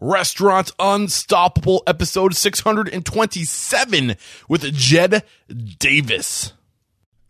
[0.00, 4.16] Restaurant Unstoppable, episode 627
[4.48, 5.22] with Jed
[5.78, 6.52] Davis.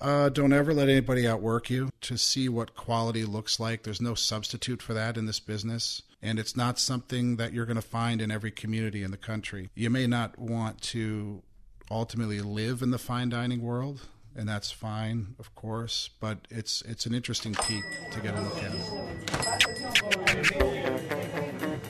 [0.00, 3.82] Uh, don't ever let anybody outwork you to see what quality looks like.
[3.82, 6.02] There's no substitute for that in this business.
[6.22, 9.70] And it's not something that you're going to find in every community in the country.
[9.74, 11.42] You may not want to
[11.90, 14.02] ultimately live in the fine dining world,
[14.34, 18.62] and that's fine, of course, but it's it's an interesting peek to get a look
[18.62, 18.72] at.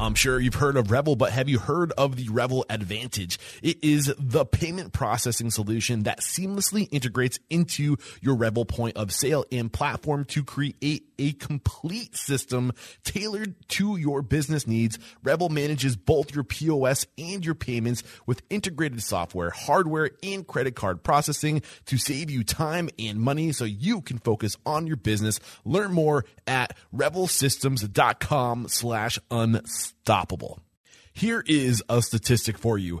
[0.00, 3.38] I'm sure you've heard of Revel, but have you heard of the Revel Advantage?
[3.62, 9.44] It is the payment processing solution that seamlessly integrates into your Revel point of sale
[9.52, 12.72] and platform to create a complete system
[13.04, 14.98] tailored to your business needs.
[15.22, 21.02] Revel manages both your POS and your payments with integrated software, hardware, and credit card
[21.02, 25.40] processing to save you time and money so you can focus on your business.
[25.66, 29.18] Learn more at revelsystems.com slash.
[31.12, 33.00] Here is a statistic for you.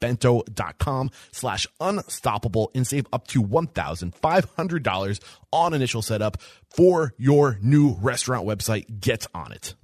[0.00, 5.20] bento.com slash unstoppable and save up to $1,500
[5.52, 9.00] on initial setup for your new restaurant website.
[9.00, 9.74] Get on it.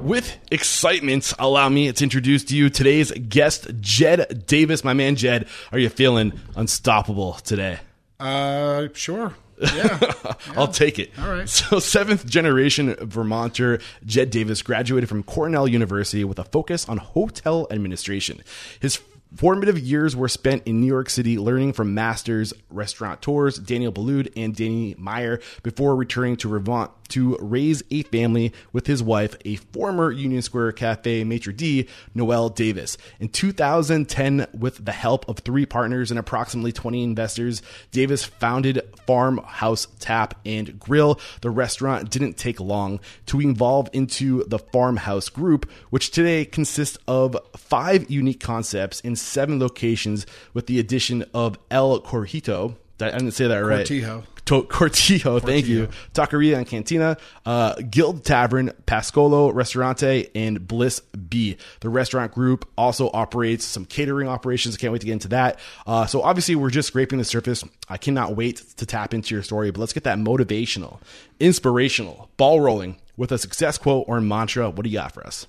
[0.00, 4.82] With excitement, allow me to introduce to you today's guest, Jed Davis.
[4.82, 7.80] My man, Jed, are you feeling unstoppable today?
[8.18, 9.34] Uh, sure.
[9.60, 10.12] Yeah.
[10.56, 11.10] I'll take it.
[11.18, 11.48] All right.
[11.60, 17.66] So, seventh generation Vermonter Jed Davis graduated from Cornell University with a focus on hotel
[17.70, 18.42] administration.
[18.78, 19.00] His
[19.36, 24.54] Formative years were spent in New York City learning from masters restaurateurs Daniel Boulud and
[24.56, 30.10] Danny Meyer before returning to Vermont to raise a family with his wife, a former
[30.10, 32.96] Union Square Cafe maitre d', Noelle Davis.
[33.18, 39.88] In 2010, with the help of three partners and approximately 20 investors, Davis founded Farmhouse
[39.98, 41.20] Tap and Grill.
[41.40, 47.36] The restaurant didn't take long to evolve into the Farmhouse Group, which today consists of
[47.56, 52.76] five unique concepts in seven locations with the addition of El Cortito.
[53.00, 53.86] I didn't say that right.
[53.86, 54.24] Cortijo.
[54.46, 55.88] To- Cortijo, thank you.
[56.12, 57.16] Taqueria and Cantina,
[57.46, 61.56] uh, Guild Tavern, Pascolo Restaurante, and Bliss B.
[61.80, 64.74] The restaurant group also operates some catering operations.
[64.74, 65.60] I can't wait to get into that.
[65.86, 67.62] Uh, so obviously, we're just scraping the surface.
[67.88, 71.00] I cannot wait to tap into your story, but let's get that motivational,
[71.38, 74.68] inspirational, ball rolling with a success quote or mantra.
[74.68, 75.46] What do you got for us?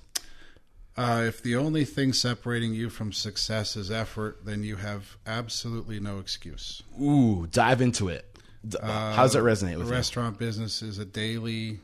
[0.96, 5.98] Uh, if the only thing separating you from success is effort, then you have absolutely
[5.98, 6.82] no excuse.
[7.00, 8.26] Ooh, dive into it.
[8.66, 9.96] D- How does that resonate with the you?
[9.98, 11.80] restaurant business is a daily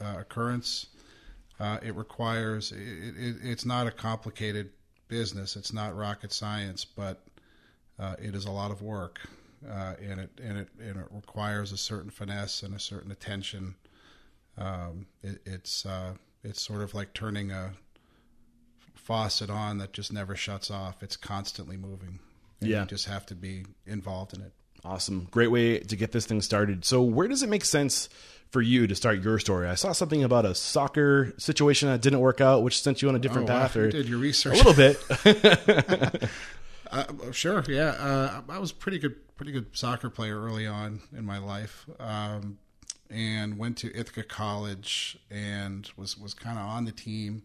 [0.00, 0.86] uh, occurrence.
[1.60, 2.72] Uh, it requires.
[2.72, 2.78] It,
[3.16, 4.70] it, it's not a complicated
[5.06, 5.54] business.
[5.54, 7.22] It's not rocket science, but
[8.00, 9.20] uh, it is a lot of work,
[9.70, 13.76] uh, and it and it and it requires a certain finesse and a certain attention.
[14.58, 17.72] Um, it, it's uh, it's sort of like turning a
[19.04, 21.02] faucet on that just never shuts off.
[21.02, 22.18] It's constantly moving.
[22.60, 22.80] And Yeah.
[22.82, 24.52] you just have to be involved in it.
[24.84, 25.28] Awesome.
[25.30, 26.84] Great way to get this thing started.
[26.84, 28.08] So, where does it make sense
[28.50, 29.68] for you to start your story?
[29.68, 33.14] I saw something about a soccer situation that didn't work out, which sent you on
[33.14, 33.60] a different Oh, wow.
[33.62, 34.54] path, or You did your research.
[34.54, 36.30] a little bit.
[36.90, 37.90] Uh, sure, yeah.
[37.92, 41.86] Uh, I was a pretty good, pretty good soccer player early on in my life,
[41.98, 42.58] um,
[43.08, 47.44] and went to Ithaca College and was was kind of on the team.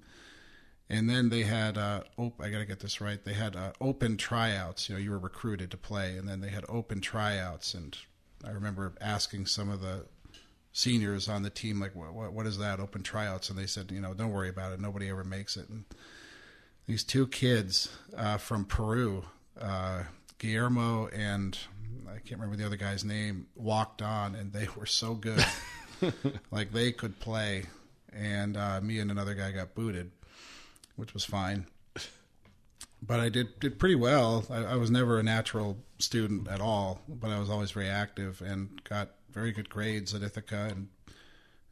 [0.90, 3.24] And then they had, uh, op- I got to get this right.
[3.24, 4.88] They had uh, open tryouts.
[4.88, 7.74] You know, you were recruited to play, and then they had open tryouts.
[7.74, 7.98] And
[8.46, 10.06] I remember asking some of the
[10.72, 13.50] seniors on the team, like, what, what, what is that open tryouts?
[13.50, 14.80] And they said, you know, don't worry about it.
[14.80, 15.68] Nobody ever makes it.
[15.68, 15.84] And
[16.86, 19.26] these two kids uh, from Peru,
[19.60, 20.04] uh,
[20.38, 21.58] Guillermo and
[22.08, 25.46] I can't remember the other guy's name, walked on, and they were so good,
[26.52, 27.66] like they could play.
[28.14, 30.12] And uh, me and another guy got booted,
[30.98, 31.68] which was fine.
[33.02, 34.46] But I did did pretty well.
[34.50, 38.42] I, I was never a natural student at all, but I was always very active
[38.42, 40.70] and got very good grades at Ithaca.
[40.72, 40.88] And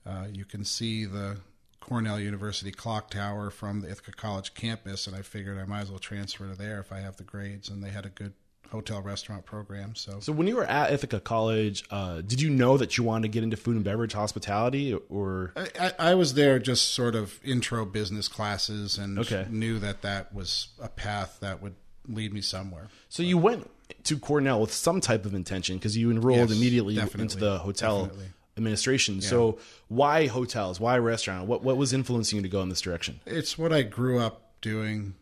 [0.06, 1.38] uh, you can see the
[1.80, 5.90] Cornell University clock tower from the Ithaca College campus, and I figured I might as
[5.90, 7.70] well transfer to there if I have the grades.
[7.70, 8.34] And they had a good
[8.76, 9.96] hotel restaurant program.
[9.96, 13.24] So, So when you were at Ithaca College, uh, did you know that you wanted
[13.24, 17.16] to get into food and beverage hospitality, or I, I, I was there just sort
[17.16, 19.46] of intro business classes, and Okay.
[19.50, 21.76] knew that that was a path that would
[22.08, 22.90] lead me somewhere.
[23.10, 23.70] so you went
[24.04, 28.04] to Cornell with some type of intention because you enrolled Yes, immediately into the hotel
[28.04, 28.28] Definitely.
[28.58, 29.22] administration.
[29.22, 29.58] So
[29.88, 30.80] why hotels?
[30.80, 31.48] Why restaurant?
[31.48, 33.20] What what was influencing you to go in this direction?
[33.26, 35.16] It's what I grew up doing.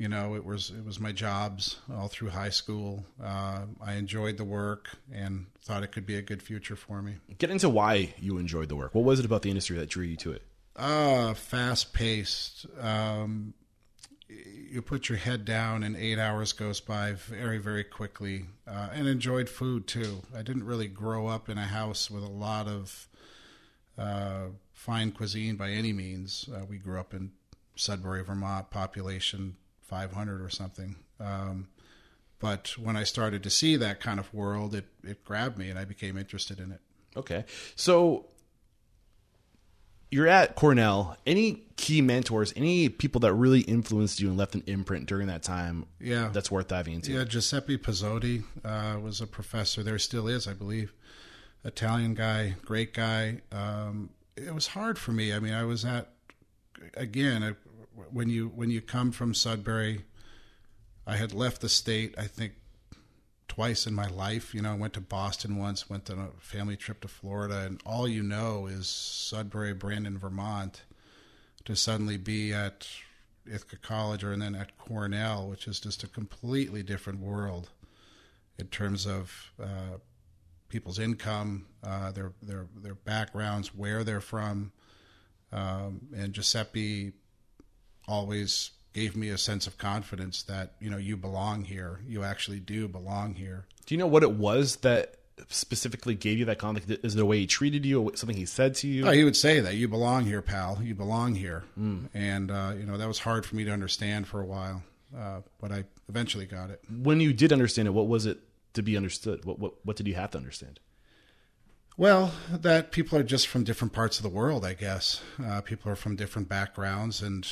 [0.00, 3.04] You know, it was it was my jobs all through high school.
[3.22, 7.16] Uh, I enjoyed the work and thought it could be a good future for me.
[7.36, 8.94] Get into why you enjoyed the work.
[8.94, 10.42] What was it about the industry that drew you to it?
[10.74, 12.64] Uh, fast paced.
[12.80, 13.52] Um,
[14.70, 18.46] you put your head down and eight hours goes by very, very quickly.
[18.66, 20.22] Uh, and enjoyed food too.
[20.34, 23.06] I didn't really grow up in a house with a lot of
[23.98, 26.48] uh, fine cuisine by any means.
[26.50, 27.32] Uh, we grew up in
[27.76, 29.56] Sudbury, Vermont, population
[29.90, 30.96] 500 or something.
[31.18, 31.68] Um,
[32.38, 35.78] but when I started to see that kind of world, it, it grabbed me and
[35.78, 36.80] I became interested in it.
[37.16, 37.44] Okay.
[37.76, 38.26] So
[40.10, 41.16] you're at Cornell.
[41.26, 45.42] Any key mentors, any people that really influenced you and left an imprint during that
[45.42, 46.30] time Yeah.
[46.32, 47.12] that's worth diving into?
[47.12, 50.92] Yeah, Giuseppe Pezzotti uh, was a professor there, still is, I believe.
[51.64, 53.40] Italian guy, great guy.
[53.52, 55.32] Um, it was hard for me.
[55.34, 56.08] I mean, I was at
[56.94, 57.52] again I,
[58.10, 60.02] when you when you come from Sudbury.
[61.06, 62.14] I had left the state.
[62.16, 62.52] I think
[63.48, 64.54] twice in my life.
[64.54, 67.80] You know, I went to Boston once, went on a family trip to Florida, and
[67.84, 70.82] all you know is Sudbury, Brandon, Vermont.
[71.64, 72.88] To suddenly be at
[73.46, 77.68] Ithaca College or and then at Cornell, which is just a completely different world
[78.58, 79.98] in terms of uh,
[80.68, 84.72] people's income, uh, their their their backgrounds, where they're from,
[85.52, 87.12] um, and Giuseppe
[88.10, 92.60] always gave me a sense of confidence that you know you belong here, you actually
[92.60, 93.66] do belong here.
[93.86, 95.16] Do you know what it was that
[95.48, 98.44] specifically gave you that confidence Is it the way he treated you, or something he
[98.46, 99.06] said to you?
[99.06, 100.80] Oh, he would say that you belong here, pal.
[100.82, 101.64] You belong here,
[102.12, 104.82] and uh, you know that was hard for me to understand for a while,
[105.16, 106.80] uh, but I eventually got it.
[106.90, 108.38] when you did understand it, what was it
[108.74, 109.44] to be understood?
[109.44, 110.80] What what what did you have to understand?
[111.96, 115.20] Well, that people are just from different parts of the world, I guess.
[115.42, 117.46] Uh, people are from different backgrounds, and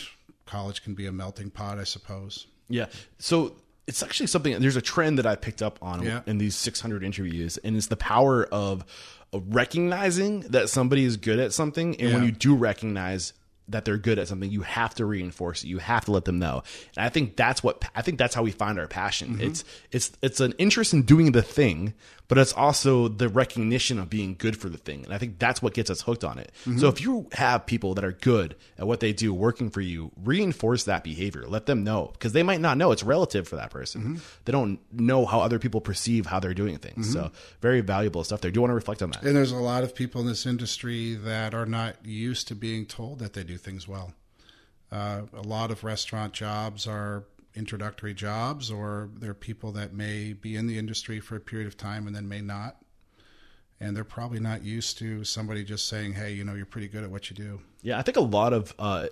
[0.48, 2.46] college can be a melting pot, I suppose.
[2.68, 2.86] Yeah.
[3.18, 3.54] So
[3.86, 4.58] it's actually something.
[4.60, 6.22] There's a trend that I picked up on Yeah.
[6.26, 8.84] in these 600 interviews, and it's the power of,
[9.32, 13.32] of recognizing that somebody is good at something, and when you do recognize
[13.68, 15.68] that they're good at something, you have to reinforce it.
[15.68, 16.62] You have to let them know.
[16.96, 19.34] And I think that's what I think that's how we find our passion.
[19.34, 19.42] Mm-hmm.
[19.42, 21.94] It's it's it's an interest in doing the thing,
[22.28, 25.04] but it's also the recognition of being good for the thing.
[25.04, 26.52] And I think that's what gets us hooked on it.
[26.62, 26.78] Mm-hmm.
[26.78, 30.12] So if you have people that are good at what they do working for you,
[30.22, 31.44] reinforce that behavior.
[31.46, 32.92] Let them know because they might not know.
[32.92, 34.00] It's relative for that person.
[34.02, 34.16] Mm-hmm.
[34.44, 37.12] They don't know how other people perceive how they're doing things.
[37.12, 37.30] So
[37.60, 38.50] very valuable stuff there.
[38.50, 39.22] Do you want to reflect on that?
[39.22, 42.86] And there's a lot of people in this industry that are not used to being
[42.86, 44.12] told that they do things well.
[44.90, 47.24] Uh, a lot of restaurant jobs are
[47.54, 51.76] introductory jobs, or they're people that may be in the industry for a period of
[51.76, 52.76] time and then may not.
[53.80, 57.04] And they're probably not used to somebody just saying, hey, you know, you're pretty good
[57.04, 57.60] at what you do.
[57.82, 59.06] Yeah, I think a lot of uh,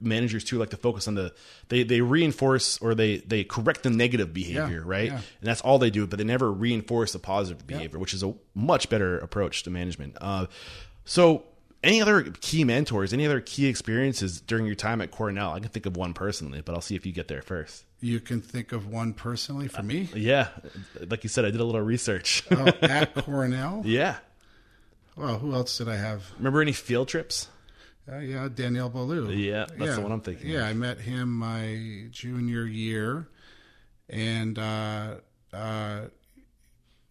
[0.00, 1.32] managers too like to focus on the
[1.68, 5.06] they they reinforce or they they correct the negative behavior, Yeah, right?
[5.06, 5.16] yeah.
[5.16, 8.34] And that's all they do, but they never reinforce the positive behavior, which is a
[8.54, 10.16] much better approach to management.
[10.20, 10.46] Uh,
[11.04, 11.44] so.
[11.82, 13.12] Any other key mentors?
[13.12, 15.52] Any other key experiences during your time at Cornell?
[15.52, 17.84] I can think of one personally, but I'll see if you get there first.
[18.00, 20.08] You can think of one personally for me.
[20.14, 20.48] Yeah,
[21.08, 22.44] like you said, I did a little research.
[22.50, 23.82] oh, at Cornell?
[23.84, 24.16] yeah,
[25.16, 26.24] Well, who else did I have?
[26.38, 27.48] remember any field trips?
[28.10, 29.36] Uh, yeah, Daniel Boulud.
[29.36, 33.28] Yeah, that's the one I'm thinking Yeah, I met him my junior year,
[34.08, 35.16] and uh,
[35.52, 36.00] uh,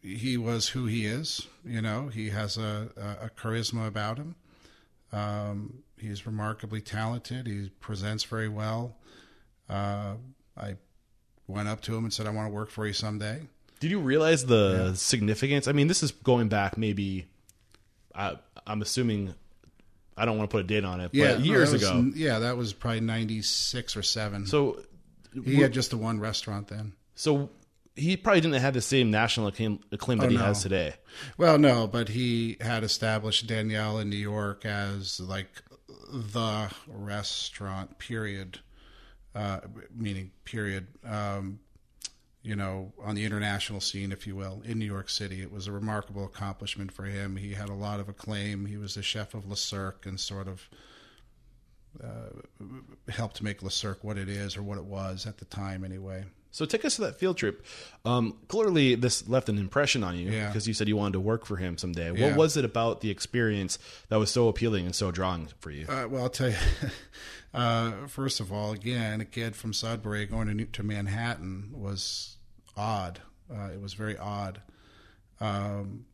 [0.02, 1.48] he was who he is.
[1.64, 4.36] You know, he has a, a, a charisma about him.
[5.12, 7.48] Um, he's remarkably talented.
[7.48, 8.96] He presents very well.
[9.70, 10.16] Uh,
[10.58, 10.76] I
[11.48, 13.42] went up to him and said, "I want to work for you someday."
[13.80, 15.68] Did you realize the significance?
[15.68, 17.28] I mean, this is going back maybe.
[18.16, 19.34] I, I'm assuming.
[20.20, 22.12] I don't want to put a date on it, but Yeah, no, years was- ago.
[22.16, 24.48] Yeah, that was probably ninety six or seven.
[24.48, 24.82] So,
[25.46, 26.94] he had just the one restaurant then.
[27.14, 27.50] so
[27.98, 30.46] he probably didn't have the same national acclaim, acclaim that he Oh, no.
[30.46, 30.94] has today.
[31.38, 35.50] Well, no, but he had established Daniel in New York as like
[36.12, 37.98] the restaurant.
[38.00, 38.60] Period.
[39.36, 39.60] Uh,
[39.96, 40.88] meaning period.
[41.06, 41.60] Um,
[42.42, 45.68] you know, on the international scene, if you will, in New York City, it was
[45.68, 47.36] a remarkable accomplishment for him.
[47.36, 48.66] He had a lot of acclaim.
[48.66, 50.70] He was the chef of Le Cirque and sort of
[52.02, 52.70] uh,
[53.12, 56.24] helped make Le Cirque what it is or what it was at the time, anyway.
[56.58, 57.64] So take us to that field trip.
[58.04, 60.48] Um, clearly, this left an impression on you Yeah.
[60.48, 62.12] because you said you wanted to work for him someday.
[62.12, 62.30] Yeah.
[62.30, 63.78] What was it about the experience
[64.10, 65.86] that was so appealing and so drawing for you?
[65.88, 66.56] Uh, well, I'll tell you.
[67.54, 72.38] Uh, first of all, again, a kid from Sudbury going to New- to Manhattan was
[72.76, 73.20] odd.
[73.52, 74.62] Uh, it was very odd.
[75.40, 76.06] Um,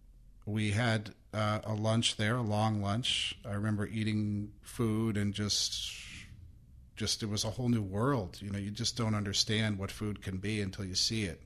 [0.46, 3.36] we had uh, a lunch there, a long lunch.
[3.46, 5.92] I remember eating food and just,
[6.96, 8.40] just it was a whole new world.
[8.42, 11.42] You know, you just don't understand what food can be until you see it.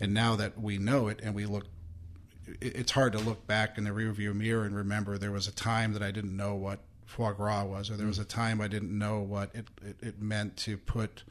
[0.00, 1.66] And now that we know it and we look
[2.60, 5.92] it's hard to look back in the rearview mirror and remember there was a time
[5.92, 8.96] that I didn't know what foie gras was, or there was a time I didn't
[8.96, 11.24] know what it, it, it meant to put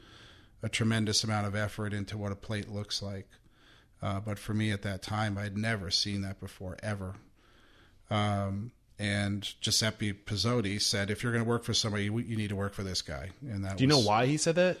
[0.62, 3.28] a tremendous amount of effort into what a plate looks like.
[4.02, 7.14] Uh, but for me at that time, I'd never seen that before, ever.
[8.10, 12.48] Um, and Giuseppe Pezzotti said, if you're going to work for somebody, you, you need
[12.48, 13.30] to work for this guy.
[13.42, 14.78] And that Do you know why he said that?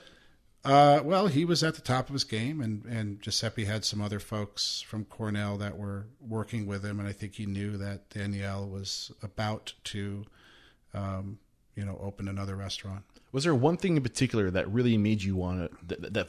[0.64, 4.02] uh, well, he was at the top of his game, and, and Giuseppe had some
[4.02, 8.10] other folks from Cornell that were working with him, and I think he knew that
[8.10, 10.24] Daniel was about to,
[10.94, 11.38] um,
[11.76, 13.04] you know, open another restaurant.
[13.30, 16.28] Was there one thing in particular that really made you want to that that,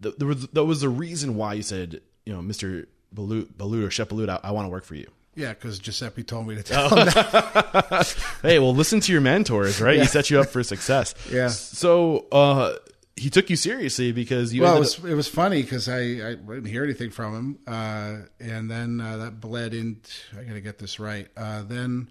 [0.00, 2.86] that there was that was the reason why you said you know Mr.
[3.14, 5.08] Boulud Boulud or Chef Boulud I, I want to work for you.
[5.34, 8.16] Yeah, because Giuseppe told me to tell him that.
[8.42, 9.98] Hey, well, listen to your mentors, right?
[9.98, 11.14] He set you up for success.
[11.32, 11.48] Yeah.
[11.48, 12.74] So uh,
[13.16, 16.34] he took you seriously because you Well, it was it was funny because I, I
[16.34, 20.10] didn't hear anything from him, uh, and then uh, that bled into.
[20.38, 21.28] I got to get this right.
[21.36, 22.10] Uh, then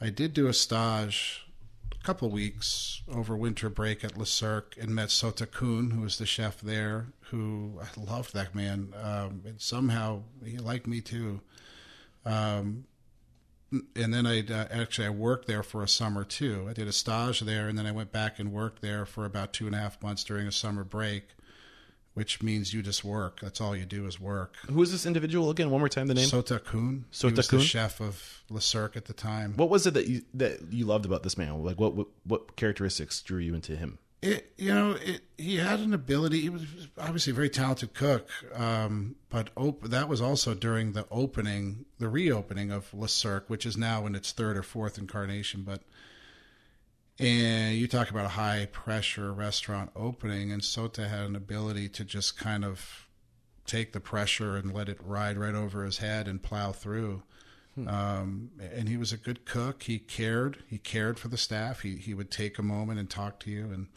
[0.00, 1.46] I did do a stage,
[1.92, 6.16] a couple weeks over winter break at Le Cirque, and met Sottha Khunn, who was
[6.16, 7.06] the chef there.
[7.30, 11.40] Who I loved that man, um, and somehow he liked me too.
[12.24, 12.84] Um,
[13.96, 16.66] and then I uh, actually I worked there for a summer too.
[16.68, 19.52] I did a stage there, and then I went back and worked there for about
[19.52, 21.28] two and a half months during a summer break,
[22.14, 23.40] which means you just work.
[23.40, 24.56] That's all you do is work.
[24.68, 25.70] Who is this individual again?
[25.70, 26.28] One more time, the name.
[26.28, 29.54] Sottha Khunn, Sottha the chef of Le Cirque at the time.
[29.56, 31.62] what was it that you that you loved about this man?
[31.62, 33.98] Like what what, what characteristics drew you into him?
[34.22, 36.40] It, you know, it, he had an ability.
[36.40, 36.62] He was
[36.96, 42.08] obviously a very talented cook, um, but op- that was also during the opening, the
[42.08, 45.62] reopening of Le Cirque, which is now in its third or fourth incarnation.
[45.62, 45.82] But
[47.18, 52.04] and you talk about a high pressure restaurant opening, and Sottha had an ability to
[52.04, 53.08] just kind of
[53.66, 57.22] take the pressure and let it ride right over his head and plow through.
[57.86, 59.84] Um, and he was a good cook.
[59.84, 60.62] He cared.
[60.68, 61.80] He cared for the staff.
[61.80, 63.70] He he would take a moment and talk to you.
[63.70, 63.88] And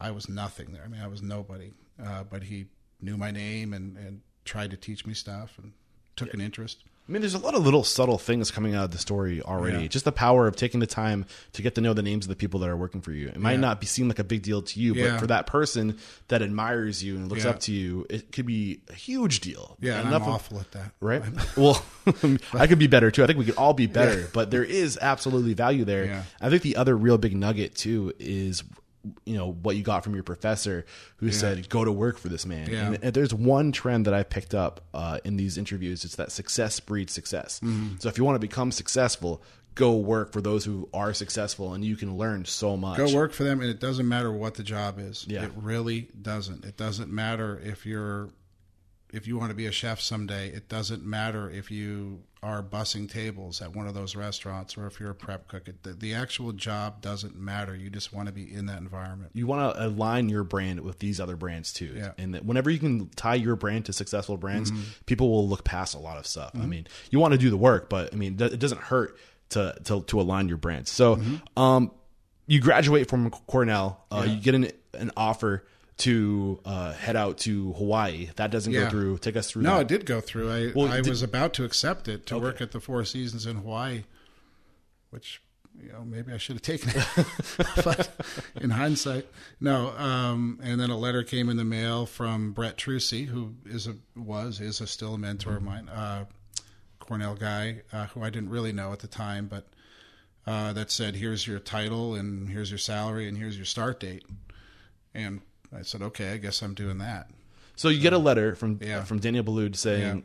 [0.00, 0.82] I was nothing there.
[0.84, 1.72] I mean, I was nobody.
[2.02, 2.66] Uh, but he
[3.00, 5.72] knew my name and and tried to teach me stuff and
[6.16, 6.78] took an interest.
[7.08, 9.82] I mean, there's a lot of little subtle things coming out of the story already.
[9.82, 9.88] Yeah.
[9.88, 12.36] Just the power of taking the time to get to know the names of the
[12.36, 13.28] people that are working for you.
[13.28, 13.58] It might Yeah.
[13.60, 17.02] not be seem like a big deal to you, but for that person that admires
[17.02, 17.50] you and looks Yeah.
[17.50, 19.76] up to you, it could be a huge deal.
[19.80, 20.92] Yeah, and I'm of- awful at that.
[21.00, 21.22] right?
[21.56, 21.84] well,
[22.54, 23.24] I could be better too.
[23.24, 26.04] I think we could all be better, but there is absolutely value there.
[26.04, 26.22] Yeah.
[26.40, 28.62] I think the other real big nugget too is
[29.24, 30.84] you know what you got from your professor
[31.16, 32.86] who said go to work for this man Yeah.
[32.86, 36.30] and, and there's one trend that i picked up uh, in these interviews it's that
[36.32, 37.96] success breeds success Mm-hmm.
[37.98, 39.42] so if you want to become successful
[39.74, 43.32] go work for those who are successful and you can learn so much Go work
[43.32, 45.24] for them, and it doesn't matter what the job is.
[45.28, 45.44] Yeah.
[45.44, 46.64] It really doesn't.
[46.64, 48.30] It doesn't matter if you're
[49.12, 50.48] if you want to be a chef someday.
[50.48, 54.98] It doesn't matter if you are bussing tables at one of those restaurants or if
[54.98, 55.68] you're a prep cook.
[55.68, 57.74] It, the, the actual job doesn't matter.
[57.76, 59.32] You just want to be in that environment.
[59.34, 61.92] you want to align your brand with these other brands too.
[61.96, 62.12] Yeah.
[62.16, 64.82] And that whenever you can tie your brand to successful brands, Mm-hmm.
[65.06, 66.52] people will look past a lot of stuff.
[66.54, 69.18] I mean, you want to do the work, but I mean, it doesn't hurt
[69.50, 70.90] to to, to align your brands.
[70.90, 71.62] So, Mm-hmm.
[71.62, 71.90] um,
[72.46, 75.64] you graduate from Cornell, uh, you get an an offer
[76.00, 78.28] to uh, head out to Hawaii.
[78.36, 79.18] That doesn't go through.
[79.18, 79.62] Take us through.
[79.62, 79.82] No, that.
[79.82, 80.50] it did go through.
[80.50, 83.46] I Well, I did- was about to accept it to work at the Four Seasons
[83.46, 84.04] in Hawaii,
[85.10, 85.40] which
[85.80, 87.26] you know maybe I should have taken it,
[87.84, 88.10] but
[88.60, 89.26] in hindsight,
[89.60, 89.90] no.
[89.96, 93.94] Um, and then a letter came in the mail from Brett Traussi, who is a
[94.16, 96.24] was is a still a mentor of mine, uh,
[96.98, 99.68] Cornell guy uh, who I didn't really know at the time, but
[100.46, 104.24] uh, that said, "Here's your title, and here's your salary, and here's your start date."
[105.14, 105.40] And
[105.76, 107.30] I said, "Okay, I guess I'm doing that."
[107.76, 109.04] So you get a letter from Yeah.
[109.04, 110.22] from Daniel Boulud saying Yeah.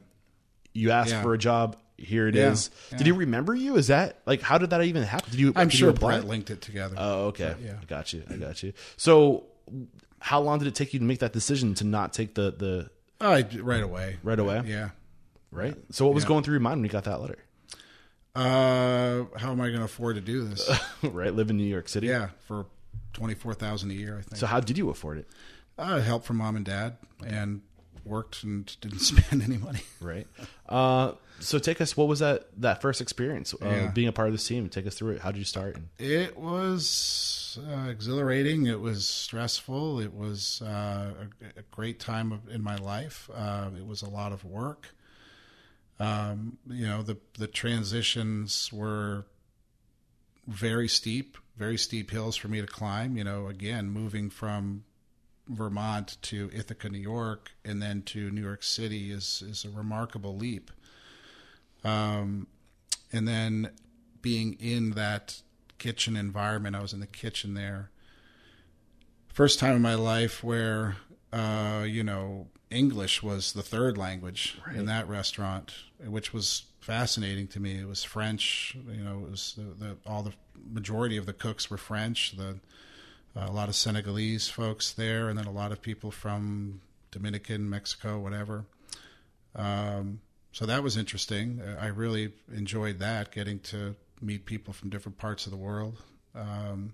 [0.82, 1.22] you asked Yeah.
[1.22, 1.78] for a job.
[1.98, 2.70] Here it is.
[2.90, 3.78] Did he remember you?
[3.78, 5.32] Is that like how did that even happen?
[5.32, 5.54] Did you?
[5.56, 5.96] I'm did sure you?
[5.96, 6.96] Brett linked it together.
[6.98, 7.56] Oh, okay.
[7.64, 7.78] yeah.
[7.82, 8.24] I got you.
[8.30, 8.74] I got you.
[8.98, 9.46] So,
[10.20, 12.90] how long did it take you to make that decision to not take the the
[13.22, 14.18] I, right away.
[14.24, 14.64] right away?
[14.66, 14.90] Yeah.
[15.52, 15.76] Right.
[15.92, 17.38] So, what was going through your mind when you got that letter?
[18.36, 20.70] Uh, how am I going to afford to do this?
[21.04, 21.34] right?
[21.34, 22.08] Live in New York City.
[22.08, 22.66] yeah, for
[23.16, 24.36] twenty four thousand a year, I think.
[24.38, 25.28] So how did you afford it?
[25.80, 27.62] uh, help from mom and dad, and
[28.06, 29.82] worked and didn't spend any money.
[30.00, 30.28] Right.
[30.70, 31.98] Uh, so take us.
[31.98, 33.88] What was that that first experience uh, Yeah.
[33.92, 34.70] being a part of this team?
[34.70, 35.22] Take us through it.
[35.22, 35.78] How did you start?
[36.00, 38.68] It was uh, exhilarating.
[38.68, 40.00] It was stressful.
[40.00, 41.14] It was uh,
[41.56, 43.30] a, a great time of, in my life.
[43.36, 44.88] Uh, it was a lot of work.
[46.00, 49.26] Um, you know, the the transitions were
[50.48, 53.18] very steep, very steep hills for me to climb.
[53.18, 54.84] You know, again, moving from
[55.48, 60.36] Vermont to Ithaca, New York, and then to New York City is is a remarkable
[60.36, 60.72] leap.
[61.84, 62.48] Um,
[63.12, 63.70] and then
[64.22, 65.42] being in that
[65.78, 67.92] kitchen environment, I was in the kitchen there.
[69.28, 70.96] First time in my life where,
[71.36, 77.60] uh, you know, English was the third language in that restaurant, which was fascinating to
[77.60, 77.80] me.
[77.80, 80.34] It was French, you know, it was the, the all the
[80.72, 82.38] majority of the cooks were French.
[82.38, 82.60] The
[83.36, 86.80] uh, a lot of Senegalese folks there, and then a lot of people from
[87.12, 88.66] Dominican, Mexico, whatever.
[89.56, 90.22] Um,
[90.54, 91.62] so that was interesting.
[91.62, 96.02] Uh, I really enjoyed that, getting to meet people from different parts of the world.
[96.34, 96.94] Um,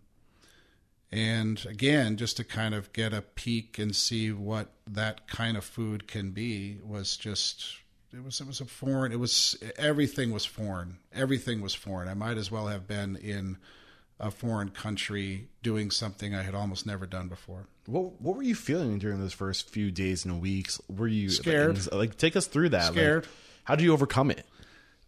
[1.12, 5.64] and again, just to kind of get a peek and see what that kind of
[5.66, 7.78] food can be was just
[8.14, 9.12] it was it was a foreign.
[9.12, 10.98] It was everything was foreign.
[11.14, 12.08] Everything was foreign.
[12.08, 13.58] I might as well have been in
[14.20, 17.68] a foreign country doing something I had almost never done before.
[17.88, 20.80] What What were you feeling during those first few days and weeks?
[20.90, 21.70] Were you like, Scared.
[21.78, 22.84] anx- Like, take us through that.
[22.84, 23.28] Like, Scared.
[23.64, 24.46] how do you overcome it?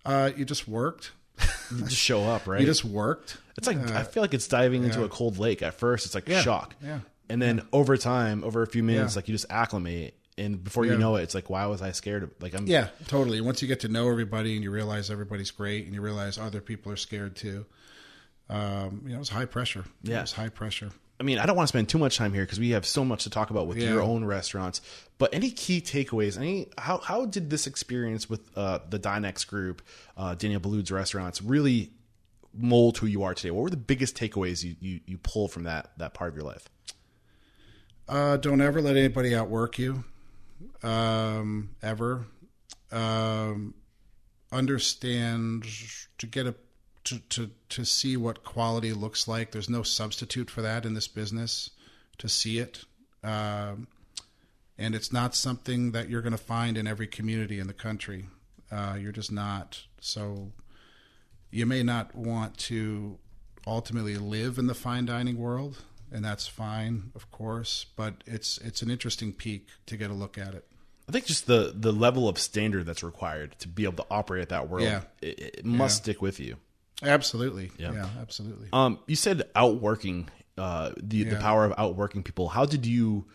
[0.06, 1.12] Uh, you just worked.
[1.72, 2.60] You just show up, right?
[2.60, 3.38] You just worked.
[3.58, 5.62] It's like I feel like it's diving into a cold lake.
[5.62, 9.28] At first, it's like shock, yeah, and then over time, over a few minutes, like
[9.28, 12.32] you just acclimate, and before you know it, it's like, why was I scared?
[12.42, 13.42] Like I'm, Yeah, totally.
[13.42, 16.62] Once you get to know everybody and you realize everybody's great and you realize other
[16.62, 17.66] people are scared too,
[18.50, 19.86] um, you know, it's high pressure.
[20.02, 20.22] Yeah.
[20.22, 20.90] It's high pressure.
[21.20, 23.06] I mean, I don't want to spend too much time here because we have so
[23.06, 23.90] much to talk about with Yeah.
[23.90, 24.82] your own restaurants.
[25.20, 26.38] But any key takeaways?
[26.38, 29.82] Any how how did this experience with uh, the Dinex Group,
[30.18, 31.92] uh, Daniel Boulud's restaurants, really
[32.54, 33.52] mold who you are today?
[33.52, 36.46] What were the biggest takeaways you you, you pull from that that part of your
[36.46, 36.70] life?
[38.08, 40.04] Uh, don't ever let anybody outwork you,
[40.84, 42.26] um, ever.
[42.92, 43.74] Um,
[44.52, 45.66] understand
[46.18, 46.56] to get a
[47.06, 49.52] to, to to see what quality looks like.
[49.52, 51.70] There's no substitute for that in this business.
[52.20, 52.86] To see it,
[53.24, 53.88] um,
[54.78, 58.28] and it's not something that you're going to find in every community in the country.
[58.72, 59.84] Uh, you're just not.
[60.00, 60.52] So
[61.54, 63.18] you may not want to
[63.68, 65.78] ultimately live in the fine dining world,
[66.12, 67.86] and that's fine, of course.
[67.96, 70.66] But it's it's an interesting peek to get a look at it.
[71.08, 74.42] I think just the the level of standard that's required to be able to operate
[74.42, 75.02] at that world, Yeah.
[75.22, 76.58] it, it must stick with you.
[77.02, 77.94] Absolutely, Yeah.
[77.94, 78.70] yeah, absolutely.
[78.72, 82.50] Um, you said outworking, uh, the the power of outworking people.
[82.50, 83.26] How did you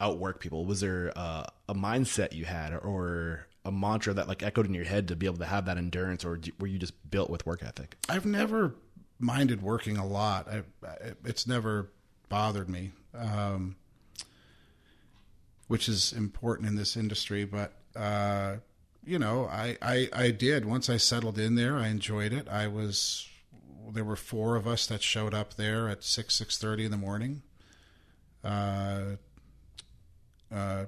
[0.00, 0.66] outwork people?
[0.66, 4.84] Was there uh, a mindset you had, or a mantra that like echoed in your
[4.84, 7.62] head to be able to have that endurance, or were you just built with work
[7.62, 7.96] ethic?
[8.08, 8.74] I've never
[9.18, 10.48] minded working a lot.
[10.48, 10.62] I,
[11.24, 11.90] it's never
[12.28, 13.76] bothered me, um,
[15.68, 17.44] which is important in this industry.
[17.44, 18.56] But uh,
[19.04, 21.76] you know, I, I I did once I settled in there.
[21.76, 22.48] I enjoyed it.
[22.48, 23.28] I was
[23.92, 26.96] there were four of us that showed up there at six six thirty in the
[26.96, 27.42] morning.
[28.42, 29.16] Uh,
[30.54, 30.84] uh,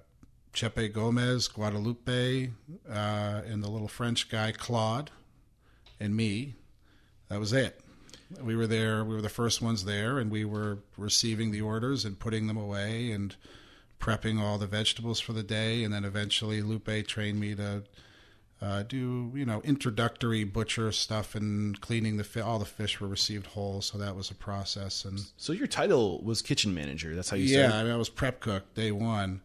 [0.56, 2.50] Chepe Gomez, Guadalupe,
[2.90, 2.92] uh,
[3.46, 5.10] and the little French guy Claude,
[6.00, 6.54] and me.
[7.28, 7.78] That was it.
[8.40, 9.04] We were there.
[9.04, 12.56] We were the first ones there, and we were receiving the orders and putting them
[12.56, 13.36] away and
[14.00, 15.84] prepping all the vegetables for the day.
[15.84, 17.82] And then eventually, Lupe trained me to
[18.62, 23.08] uh, do you know introductory butcher stuff and cleaning the fi- all the fish were
[23.08, 23.82] received whole.
[23.82, 25.04] So that was a process.
[25.04, 27.14] And So your title was kitchen manager.
[27.14, 27.76] That's how you yeah, started.
[27.76, 29.42] I, mean, I was prep cook day one.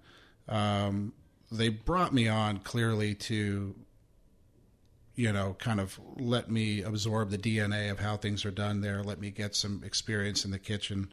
[0.48, 1.14] Um,
[1.52, 3.76] they brought me on clearly to,
[5.16, 9.04] you know, kind of let me absorb the DNA of how things are done there.
[9.04, 11.12] Let me get some experience in the kitchen,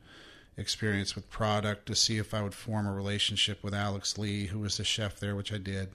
[0.57, 4.61] experience with product to see if I would form a relationship with Alex Lee, who
[4.61, 5.91] was the chef there, which I did.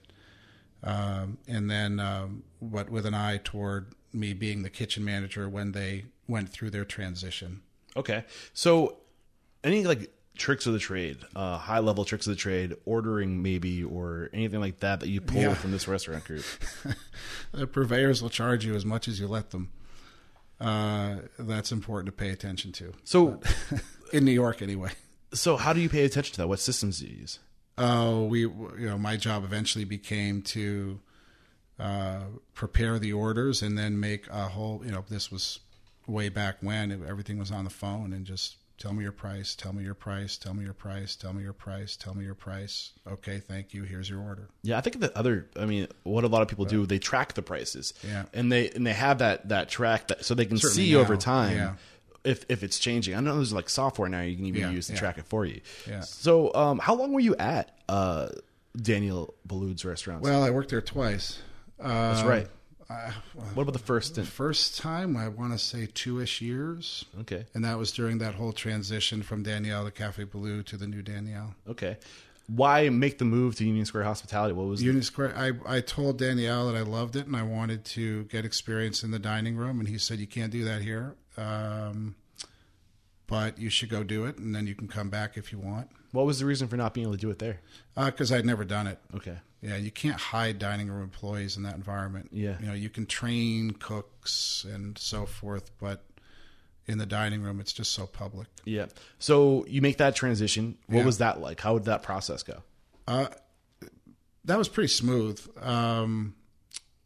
[0.82, 6.04] Um, and then, um, with an eye toward me being the kitchen manager when they
[6.28, 7.62] went through their transition.
[7.96, 8.24] Okay.
[8.52, 8.98] So
[9.62, 13.84] any like tricks of the trade, uh, high level tricks of the trade, ordering maybe,
[13.84, 15.54] or anything like that that you pull Yeah.
[15.54, 16.44] from this restaurant group?
[17.52, 19.70] the purveyors will charge you as much as you let them.
[20.60, 23.40] Uh, that's important to pay attention to So,
[24.12, 24.90] in New York, anyway.
[25.32, 26.48] so how do you pay attention to that?
[26.48, 27.38] What systems do you use?
[27.76, 31.00] Oh, we, you know, my job eventually became to
[31.78, 32.20] uh,
[32.54, 34.80] prepare the orders, and then make a whole.
[34.84, 35.58] You know, this was
[36.06, 39.72] way back when everything was on the phone, and just tell me your price, tell
[39.72, 42.92] me your price, tell me your price, tell me your price, tell me your price.
[43.06, 43.82] Okay, thank you.
[43.84, 44.48] Here's your order.
[44.62, 47.34] Yeah, I think the other, I mean, what a lot of people do, they track
[47.34, 47.94] the prices.
[48.06, 48.24] Yeah.
[48.32, 50.98] and they and they have that that track that so they can Certainly see now,
[51.00, 51.56] over time.
[51.56, 51.74] yeah.
[52.24, 54.86] If, if it's changing, I know there's like software now you can even Yeah, use
[54.86, 54.98] to yeah.
[54.98, 55.60] track it for you.
[55.86, 56.00] Yeah.
[56.00, 58.28] So, um, how long were you at uh,
[58.80, 60.22] Daniel Boulud's restaurant?
[60.22, 61.38] Well, I worked there twice.
[61.78, 62.48] Uh, That's right.
[62.88, 63.12] Well,
[63.54, 64.28] What about the first the stint?
[64.34, 67.04] first time, I want to say two-ish years.
[67.20, 70.86] Okay, And that was during that whole transition from Daniel to Cafe Boulud to the
[70.86, 71.54] new Daniel.
[71.68, 71.96] okay.
[72.46, 74.52] Why make the move to Union Square Hospitality?
[74.52, 75.34] What was Union Square.
[75.34, 79.12] I, I told Daniel that I loved it and I wanted to get experience in
[79.12, 82.16] the dining room, and he said you can't do that here, um,
[83.26, 85.88] but you should go do it, and then you can come back if you want.
[86.14, 87.60] What was the reason for not being able to do it there?
[87.96, 88.98] Because I'd never done it.
[89.14, 92.30] Okay, Yeah, you can't hide dining room employees in that environment.
[92.32, 92.56] Yeah.
[92.60, 96.04] you know you can train cooks and so forth, but
[96.86, 98.46] in the dining room, it's just so public.
[98.64, 98.86] yeah.
[99.18, 100.76] So you make that transition.
[100.86, 101.04] What Yeah.
[101.06, 101.60] was that like?
[101.60, 102.62] How did that process go?
[104.46, 105.40] that was pretty smooth.
[105.60, 106.34] Um,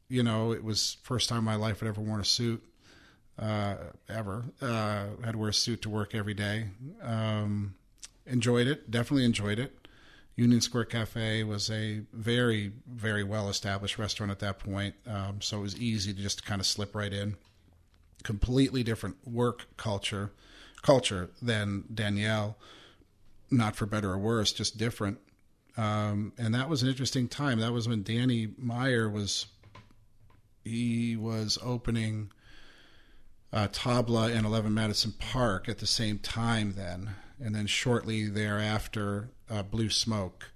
[0.09, 2.63] you know, it was first time in my life I'd ever worn a suit.
[3.39, 3.77] Uh,
[4.09, 6.67] ever uh, had to wear a suit to work every day.
[7.01, 7.75] Um,
[8.29, 9.75] enjoyed it, definitely enjoyed it.
[10.37, 15.59] Union Square Cafe was a very, very well established restaurant at that point, um, so
[15.59, 17.37] it was easy to just kind of slip right in.
[18.23, 20.31] Completely different work culture,
[20.83, 22.57] culture than Daniel.
[23.51, 25.19] Not for better or worse, just different
[25.79, 27.61] um, and that was an interesting time.
[27.61, 29.47] That was when Danny Meyer was
[30.65, 32.33] he was opening
[33.53, 37.11] uh, Tabla and Eleven Madison Park at the same time then,
[37.41, 40.51] and then shortly thereafter uh, Blue Smoke.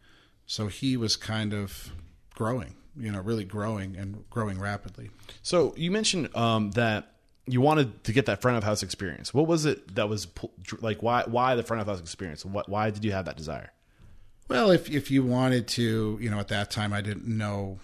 [0.47, 1.93] So he was kind of
[2.35, 5.11] growing, you know, really growing and growing rapidly.
[5.43, 7.13] So you mentioned um, that
[7.47, 9.35] you wanted to get that front of house experience.
[9.35, 10.29] What was it that was
[10.81, 11.03] like?
[11.03, 12.45] Why why the front of house experience?
[12.45, 13.73] What why did you have that desire?
[14.49, 17.79] Well, if if you wanted to, you know, at that time I didn't know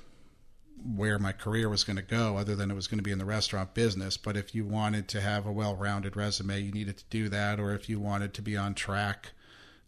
[0.85, 3.19] where my career was going to go other than it was going to be in
[3.19, 7.05] the restaurant business, but if you wanted to have a well-rounded resume, you needed to
[7.11, 9.33] do that or if you wanted to be on track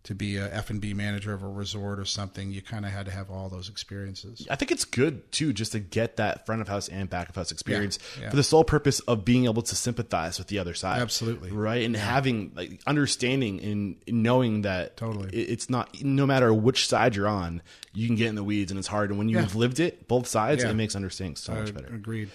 [0.03, 3.13] to be a F&B manager of a resort or something, you kind of had to
[3.13, 4.47] have all those experiences.
[4.49, 7.35] I think it's good too, just to get that front of house and back of
[7.35, 8.31] house experience yeah.
[8.31, 11.03] for the sole purpose of being able to sympathize with the other side.
[11.03, 11.51] Absolutely.
[11.51, 15.29] right, and having like understanding and knowing that Totally.
[15.37, 17.61] it's not no matter which side you're on,
[17.93, 19.11] you can get in the weeds and it's hard.
[19.11, 19.59] And when you've Yeah.
[19.59, 20.71] lived it, both sides, Yeah.
[20.71, 21.89] it makes understanding so much better.
[21.95, 22.31] Agreed.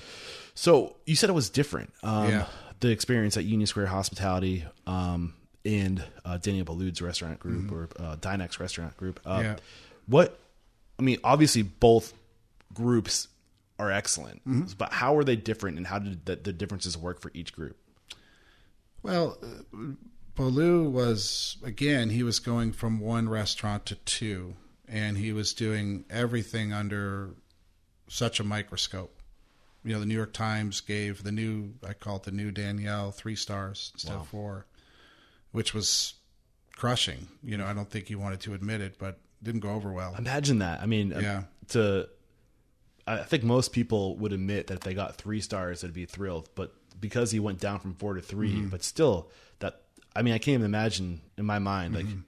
[0.54, 1.94] So you said it was different.
[2.04, 2.48] Um, Yeah.
[2.82, 8.18] The experience at Union Square Hospitality um, and uh, Daniel Boulud's restaurant group or uh,
[8.18, 9.20] Dinex restaurant group.
[9.26, 9.44] Uh, Mm-hmm.
[9.44, 9.56] Yeah.
[10.08, 10.40] What,
[11.00, 12.14] I mean, obviously both
[12.74, 13.28] groups
[13.80, 14.74] are excellent, Mm-hmm.
[14.78, 17.78] but how are they different and how did the, the differences work for each group?
[19.04, 19.78] Well, uh,
[20.36, 22.10] Boulud was again.
[22.10, 24.56] He was going from one restaurant to two,
[24.88, 27.32] and he was doing everything under
[28.08, 29.20] such a microscope.
[29.84, 33.12] You know, the New York Times gave the new, I call it the new Daniel,
[33.12, 34.66] three stars instead of four,
[35.52, 36.16] which was
[36.76, 37.28] crushing.
[37.44, 40.16] You know, I don't think he wanted to admit it, but didn't go over well.
[40.18, 40.82] Imagine that.
[40.82, 41.44] I mean, uh, Yeah.
[41.70, 42.10] to,
[43.06, 46.50] I think most people would admit that if they got three stars, they'd be thrilled.
[46.56, 48.70] But because he went down from four to 3 Mm-hmm.
[48.70, 49.82] but still, that
[50.16, 51.94] I mean, I can't even imagine in my mind.
[51.94, 52.20] Like, Mm-hmm.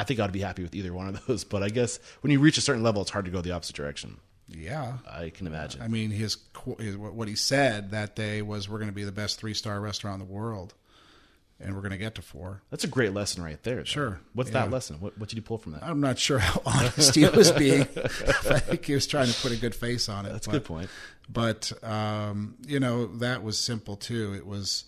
[0.00, 1.44] I think I'd be happy with either one of those.
[1.44, 3.76] But I guess when you reach a certain level, it's hard to go the opposite
[3.76, 4.18] direction.
[4.48, 4.94] Yeah.
[5.08, 5.80] I can imagine.
[5.82, 6.36] I mean, his,
[6.78, 9.80] his what he said that day was, "We're going to be the best three star
[9.80, 10.74] restaurant in the world,
[11.60, 12.62] and we're going to get to four.
[12.70, 13.76] That's a great lesson right there.
[13.76, 13.84] though.
[13.84, 14.20] Sure.
[14.34, 14.64] What's Yeah.
[14.64, 14.96] that lesson?
[15.00, 15.84] What, what did you pull from that?
[15.84, 17.82] I'm not sure how honest he was being.
[17.96, 20.32] I think he was trying to put a good face on it.
[20.32, 20.90] That's a but, good point.
[21.28, 24.34] But um, you know that was simple too.
[24.34, 24.84] It was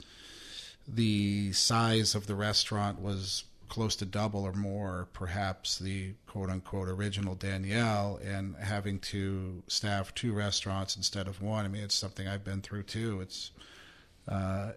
[0.88, 6.90] the size of the restaurant was close to double or more, perhaps the quote unquote
[6.90, 11.64] original Daniel, and having to staff two restaurants instead of one.
[11.64, 13.22] I mean, it's something I've been through too.
[13.22, 13.50] It's
[14.28, 14.72] uh,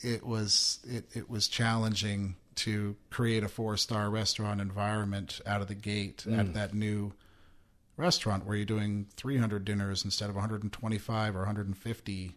[0.00, 5.68] it was it, it was challenging to create a four star restaurant environment out of
[5.68, 7.12] the gate at that new
[7.98, 12.36] restaurant where you're doing 300 dinners instead of 125 or 150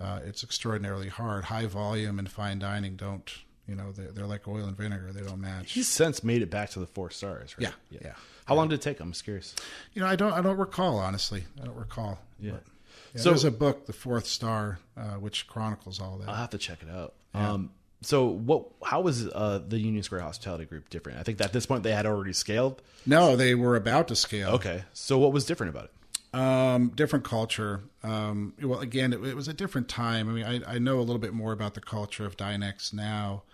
[0.00, 4.46] uh, it's extraordinarily hard high volume and fine dining don't you know they're, they're like
[4.48, 7.54] oil and vinegar they don't match He's since made it back to the four stars,
[7.58, 7.72] right?
[7.90, 8.12] Yeah, yeah.
[8.46, 9.00] How long did it take?
[9.00, 9.54] I'm just curious.
[9.94, 12.52] you know i don't i don't recall honestly i don't recall Yeah.
[12.52, 12.62] But,
[13.14, 16.50] yeah, So- there's a book the fourth star uh, which chronicles all that I'll have
[16.50, 17.14] to check it out.
[17.32, 17.70] Um,
[18.02, 18.66] so what?
[18.84, 21.18] How was uh, the Union Square Hospitality Group different?
[21.18, 22.82] I think that at this point they had already scaled.
[23.06, 25.90] no they were about to scale Okay, so what was different about it?
[26.38, 27.82] Um, different culture.
[28.02, 30.28] Um, well, again, it, it was a different time.
[30.28, 33.44] I mean, I, I know a little bit more about the culture of Dinex now,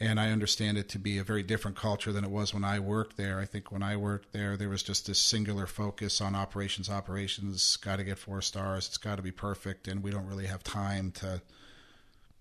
[0.00, 2.78] and I understand it to be a very different culture than it was when I
[2.78, 3.38] worked there.
[3.38, 6.88] I think when I worked there, there was just this singular focus on operations.
[6.88, 8.88] Operations got to get four stars.
[8.88, 11.42] It's got to be perfect, and we don't really have time to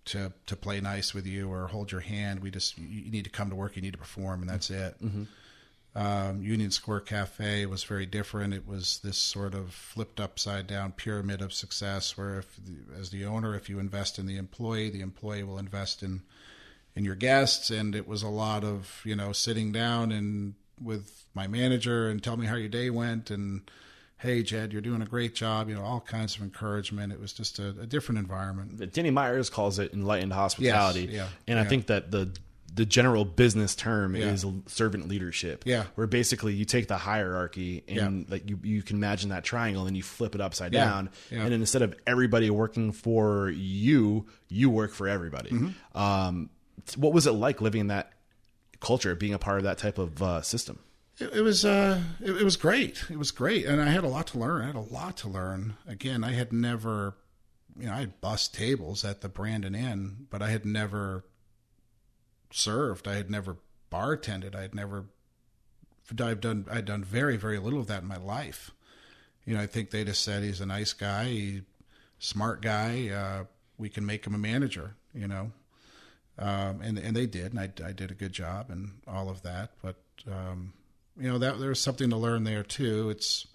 [0.05, 2.39] to to play nice with you or hold your hand.
[2.39, 3.75] We just you need to come to work.
[3.75, 4.95] You need to perform, and that's it.
[5.03, 5.23] Mm-hmm.
[5.95, 8.53] Um, Union Square Cafe was very different.
[8.53, 12.57] It was this sort of flipped upside down pyramid of success, where if
[12.97, 16.21] as the owner, if you invest in the employee, the employee will invest in
[16.95, 21.25] in your guests, and it was a lot of you know sitting down and with
[21.33, 23.69] my manager and tell me how your day went and
[24.17, 27.31] hey jed you're doing a great job you know all kinds of encouragement it was
[27.33, 31.01] just a, a different environment Danny Meyers calls it enlightened hospitality.
[31.01, 32.33] Yes, yeah, and I think that the
[32.73, 34.27] the general business term Yeah.
[34.27, 35.63] is servant leadership.
[35.65, 35.85] Yeah.
[35.95, 37.97] Where basically you take the hierarchy and
[38.27, 38.31] Yeah.
[38.31, 40.85] like you, you can imagine that triangle and you flip it upside Yeah.
[40.85, 41.09] down.
[41.31, 41.39] Yeah.
[41.41, 45.49] And then instead of everybody working for you, you work for everybody.
[45.49, 45.97] Mm-hmm.
[45.97, 46.51] Um,
[46.97, 48.13] what was it like living in that
[48.79, 50.79] culture, being a part of that type of uh, system?
[51.19, 53.03] It, it was uh, it, it was great.
[53.09, 54.61] It was great, and I had a lot to learn.
[54.61, 55.75] I had a lot to learn.
[55.87, 57.15] Again, I had never,
[57.77, 61.25] you know, I had bust tables at the Brandon Inn, but I had never
[62.51, 63.07] served.
[63.07, 63.57] I had never
[63.91, 64.55] bartended.
[64.55, 65.05] I had never.
[66.19, 66.65] I've done.
[66.71, 68.71] I'd done very, very little of that in my life.
[69.45, 71.61] You know, I think they just said he's a nice guy, he,
[72.19, 73.09] smart guy.
[73.09, 73.45] Uh,
[73.77, 74.95] we can make him a manager.
[75.13, 75.51] You know,
[76.39, 79.41] um, and and they did, and I, I did a good job and all of
[79.43, 79.71] that.
[79.81, 79.97] But
[80.29, 80.73] um,
[81.19, 83.09] you know that there's something to learn there too.
[83.09, 83.45] It's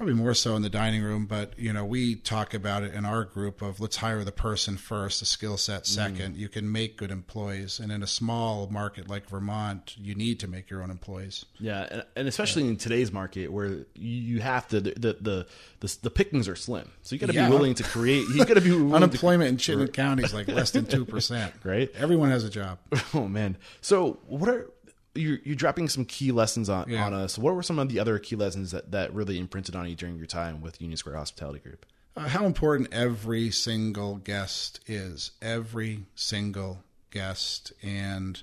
[0.00, 3.04] probably more so in the dining room, but you know we talk about it in
[3.04, 5.92] our group of let's hire the person first, the skill set mm-hmm.
[6.16, 6.36] second.
[6.38, 10.48] You can make good employees, and in a small market like Vermont, you need to
[10.48, 11.44] make your own employees.
[11.58, 15.46] Yeah, and, and especially in today's market where you- have to the the
[15.80, 17.50] the, the pickings are slim, so you got to Yeah.
[17.50, 18.26] be willing to create.
[18.28, 21.04] You got to be willing to Unemployment in Chittenden County is like less than two
[21.04, 21.52] percent.
[21.62, 21.90] Right.
[21.94, 22.78] Everyone has a job.
[23.12, 23.58] Oh man.
[23.82, 24.70] So what are
[25.14, 27.04] you're you're dropping some key lessons on, Yeah.
[27.06, 27.36] on us.
[27.38, 30.16] What were some of the other key lessons that, that really imprinted on you during
[30.16, 31.86] your time with Union Square Hospitality Group?
[32.16, 38.42] uh, how important every single guest is every single guest and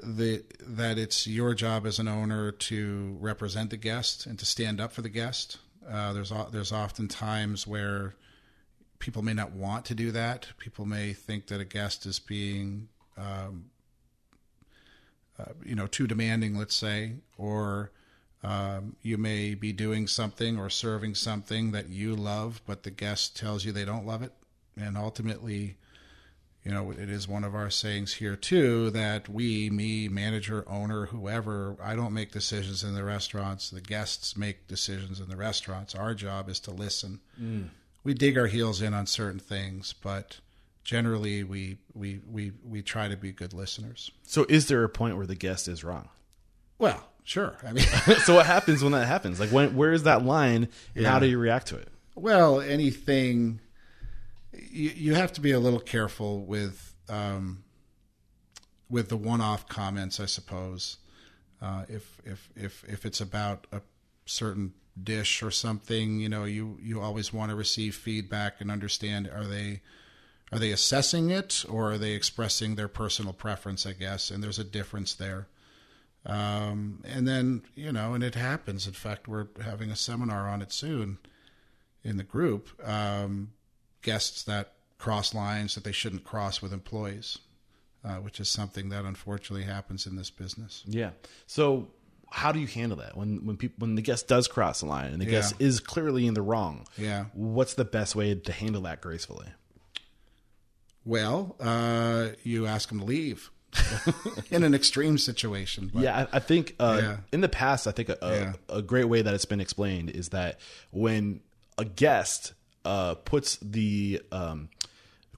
[0.00, 4.80] the that it's your job as an owner to represent the guest and to stand
[4.80, 5.58] up for the guest
[5.90, 8.14] uh, there's there's often times where
[9.00, 12.88] people may not want to do that people may think that a guest is being
[13.16, 13.64] um,
[15.38, 17.90] uh, you know too demanding let's say or
[18.42, 23.36] um, you may be doing something or serving something that you love, but the guest
[23.36, 24.32] tells you they don't love it.
[24.76, 25.76] And ultimately,
[26.64, 31.06] you know, it is one of our sayings here too that we, me, manager, owner,
[31.06, 33.70] whoever, I don't make decisions in the restaurants.
[33.70, 35.96] The guests make decisions in the restaurants.
[35.96, 37.20] Our job is to listen.
[38.04, 40.38] We dig our heels in on certain things, but
[40.88, 44.10] generally we, we, we, we try to be good listeners.
[44.22, 46.08] So is there a point where the guest is wrong?
[46.78, 47.58] Well, sure.
[47.62, 47.84] I mean,
[48.24, 49.38] so what happens when that happens?
[49.38, 51.88] Like when where is that line and how do you react to it?
[52.14, 53.60] Well, anything
[54.54, 57.64] you, you have to be a little careful with um,
[58.88, 60.96] with the one-off comments, I suppose.
[61.60, 63.82] Uh, if if if if it's about a
[64.24, 64.72] certain
[65.04, 69.44] dish or something, you know, you you always want to receive feedback and understand are
[69.44, 69.82] they
[70.52, 73.86] are they assessing it or are they expressing their personal preference?
[73.86, 75.48] I guess, and there's a difference there.
[76.26, 78.86] Um, and then you know, and it happens.
[78.86, 81.18] In fact, we're having a seminar on it soon
[82.04, 83.52] in the group um,
[84.02, 87.38] guests that cross lines that they shouldn't cross with employees,
[88.04, 90.82] uh, which is something that unfortunately happens in this business.
[90.86, 91.10] Yeah.
[91.46, 91.88] So
[92.30, 95.12] how do you handle that when when people when the guest does cross the line
[95.12, 96.86] and the guest is clearly in the wrong?
[96.96, 97.26] Yeah.
[97.32, 99.46] What's the best way to handle that gracefully?
[101.08, 103.50] Well, uh, you ask them to leave
[104.50, 105.90] in an extreme situation.
[105.92, 107.16] But, Yeah, I, I think uh, Yeah.
[107.32, 108.52] in the past, I think a, a, Yeah.
[108.68, 111.40] a great way that it's been explained is that when
[111.78, 112.52] a guest
[112.84, 114.68] uh, puts the um,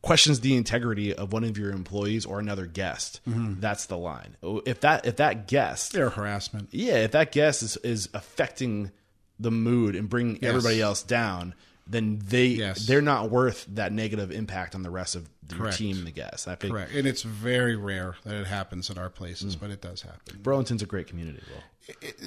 [0.03, 3.61] questions the integrity of one of your employees or another guest, Mm-hmm.
[3.61, 4.37] that's the line.
[4.43, 6.69] If that if that guest, They're harassment.
[6.73, 8.91] yeah, if that guest is is affecting
[9.39, 10.49] the mood and bringing Yes.
[10.49, 11.55] everybody else down,
[11.87, 12.87] then they Yes.
[12.87, 15.77] they're not worth that negative impact on the rest of Correct.
[15.77, 16.47] team the guests.
[16.49, 16.93] I think Correct.
[16.93, 20.41] And it's very rare that it happens at our places, but it does happen.
[20.43, 21.41] Burlington's a great community.
[21.49, 21.63] Will.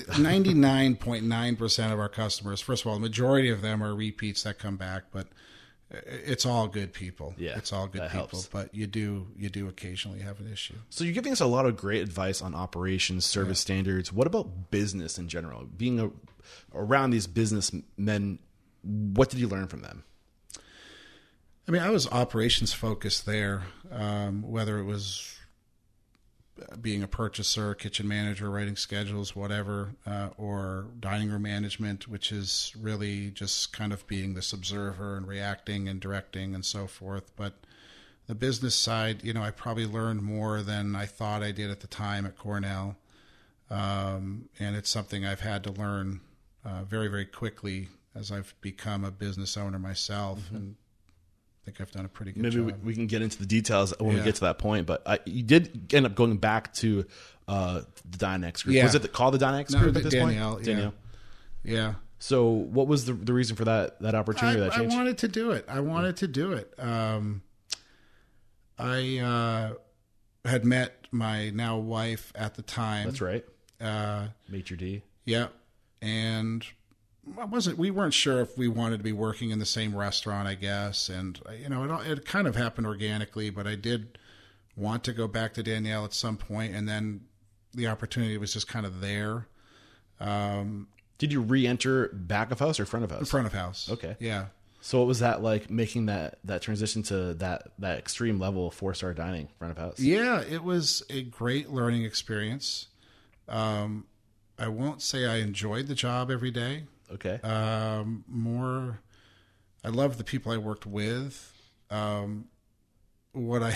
[0.08, 4.78] 99.9% of our customers, first of all, the majority of them are repeats that come
[4.78, 5.28] back, but
[5.92, 7.36] It's all good people.
[7.38, 8.10] Yeah, it's all good people.
[8.10, 8.48] helps.
[8.48, 10.74] But you do you do occasionally have an issue.
[10.90, 14.12] So you're giving us a lot of great advice on operations, service standards.
[14.12, 15.66] What about business in general?
[15.66, 16.10] Being a,
[16.74, 18.40] around these businessmen,
[18.82, 20.04] what did you learn from them?
[21.68, 25.38] I mean, I was operations focused there, um, whether it was
[26.82, 32.74] being a purchaser, kitchen manager, writing schedules, whatever, uh, or dining room management, which is
[32.80, 37.32] really just kind of being this observer and reacting and directing and so forth.
[37.36, 37.54] But
[38.28, 41.80] the business side, you know, I probably learned more than I thought I did at
[41.80, 42.98] the time at Cornell.
[43.70, 46.22] Um, and it's something I've had to learn
[46.64, 50.52] uh, very, very quickly as I've become a business owner myself.
[50.52, 50.76] And
[51.64, 52.66] I think I've done a pretty good Maybe job.
[52.66, 54.26] we, we can get into the details when we Yeah.
[54.26, 54.86] get to that point.
[54.86, 57.06] But I, you did end up going back to
[57.48, 58.76] uh, the Dinex group.
[58.76, 58.84] Yeah.
[58.84, 60.68] Was it the, called the Dinex No, group the at this Daniel, point?
[60.68, 60.90] yeah.
[61.64, 61.94] yeah.
[62.20, 64.94] So what was the the reason for that that opportunity I, that I change?
[64.94, 65.66] wanted to do it.
[65.70, 66.74] I wanted to do it.
[66.78, 67.42] Um,
[68.78, 69.74] I uh,
[70.50, 73.06] had met my now wife at the time.
[73.06, 73.46] That's right,
[73.80, 75.02] Uh, Maitre D.
[75.26, 75.48] yeah,
[76.02, 76.66] and
[77.40, 77.78] I wasn't.
[77.78, 80.48] We weren't sure if we wanted to be working in the same restaurant.
[80.48, 83.50] I guess, and you know, it, it kind of happened organically.
[83.50, 84.18] But I did
[84.76, 87.22] want to go back to Daniel at some point, and then
[87.74, 89.48] the opportunity was just kind of there.
[90.20, 93.30] Um, Did you re-enter back of house or front of house?
[93.30, 93.90] front of house.
[93.90, 94.16] Okay.
[94.20, 94.48] Yeah.
[94.82, 98.74] So what was that like making that that transition to that that extreme level of
[98.74, 100.00] four star dining front of house?
[100.00, 102.88] Yeah, it was a great learning experience.
[103.48, 104.08] Um,
[104.60, 106.84] I won't say I enjoyed the job every day.
[107.14, 107.40] Okay.
[107.44, 109.00] Um, more,
[109.84, 111.52] I love the people I worked with.
[111.90, 112.46] Um,
[113.34, 113.76] what I,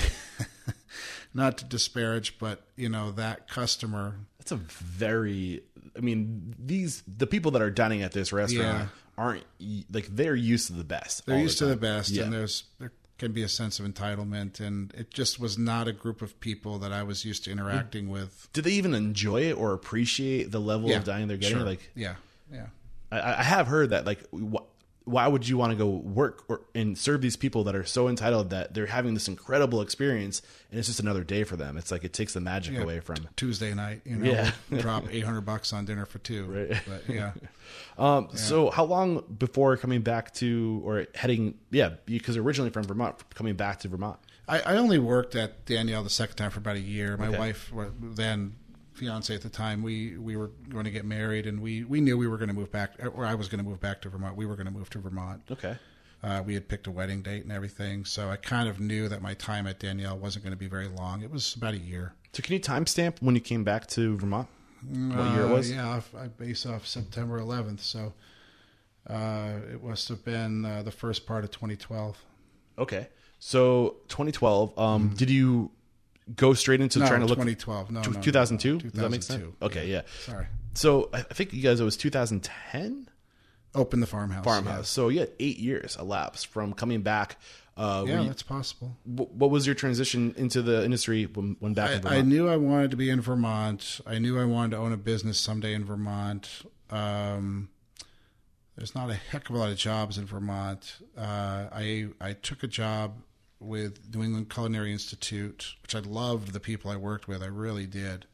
[1.34, 4.15] not to disparage, but you know that customer.
[4.39, 5.62] That's a very.
[5.95, 8.88] I mean, these the people that are dining at this restaurant Yeah.
[9.17, 9.43] aren't
[9.91, 11.26] like they're used to the best.
[11.26, 12.23] They're used to the best, Yeah.
[12.23, 15.91] and there's there can be a sense of entitlement, and it just was not a
[15.93, 18.47] group of people that I was used to interacting with.
[18.54, 21.58] Do they even enjoy it or appreciate the level of dining they're getting?
[21.58, 21.65] sure.
[21.65, 22.15] Like, yeah,
[22.52, 22.67] yeah.
[23.12, 24.06] I, I have heard that.
[24.06, 24.63] Like, wh-
[25.06, 28.10] why would you want to go work or, and serve these people that are so
[28.10, 31.78] entitled that they're having this incredible experience, and it's just another day for them?
[31.78, 32.82] It's like it takes the magic Yeah.
[32.82, 33.15] away from.
[33.38, 34.52] Tuesday night, you know, Yeah.
[34.80, 36.46] drop eight hundred bucks on dinner for two.
[36.46, 36.82] Right.
[36.86, 37.32] But yeah,
[37.98, 41.58] Um, So, how long before coming back to or heading?
[41.72, 44.20] Yeah, because originally from Vermont, coming back to Vermont.
[44.50, 47.15] I, I only worked at Daniel the second time for about a year.
[47.17, 47.38] My Okay.
[47.38, 48.56] wife, then
[48.98, 52.18] fiance at the time, we we were going to get married, and we we knew
[52.18, 54.36] we were going to move back, or I was going to move back to Vermont.
[54.36, 55.42] We were going to move to Vermont.
[55.52, 55.76] Okay.
[56.24, 59.22] Uh, we had picked a wedding date and everything, so I kind of knew that
[59.22, 61.22] my time at Daniel wasn't going to be very long.
[61.22, 62.14] It was about a year.
[62.34, 64.48] So, can you timestamp when you came back to Vermont?
[64.90, 65.72] What year it Uh, was?
[65.72, 68.14] Yeah, I base off September 11th, so
[69.08, 72.18] uh, it must have been uh, the first part of 2012.
[72.80, 73.08] Okay.
[73.40, 74.78] So 2012.
[74.78, 75.70] Um, did you
[76.36, 77.00] go straight into.
[77.00, 77.92] No, trying to look 2012.
[77.92, 78.74] No, no, no, 2002?
[78.74, 79.42] no, Does that make sense?
[79.44, 79.66] 2002.
[79.66, 80.02] Okay, yeah.
[80.26, 80.48] Sorry.
[80.74, 83.10] So I I think you guys it was 2010
[83.76, 84.44] Open the farmhouse.
[84.44, 84.90] farmhouse.
[84.90, 87.38] So you had eight years elapsed from coming back.
[87.76, 88.98] Uh, Yeah, you- that's possible.
[89.06, 92.18] what was your transition into the industry when, when back in Vermont?
[92.18, 94.02] I knew I wanted to be in Vermont.
[94.08, 96.63] I knew I wanted to own a business someday in Vermont.
[96.90, 97.70] Um,
[98.76, 100.96] there's not a heck of a lot of jobs in Vermont.
[101.16, 103.22] Uh, I I took a job
[103.60, 107.41] with New England Culinary Institute, which I loved the people I worked with.
[107.41, 108.26] I really did.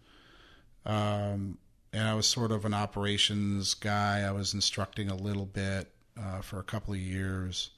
[0.86, 1.57] Um,
[1.93, 4.21] and I was sort of an operations guy.
[4.21, 7.69] I was instructing a little bit uh, for a couple of years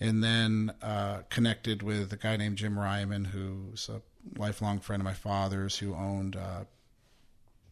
[0.00, 4.00] and then uh, connected with a guy named Jim Ryman, who's a
[4.38, 6.64] lifelong friend of my father's, who owned uh,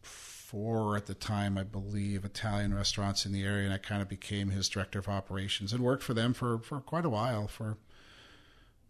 [0.01, 4.09] four at the time, I believe, Italian restaurants in the area, and I kind of
[4.09, 7.77] became his director of operations and worked for them for, for quite a while, for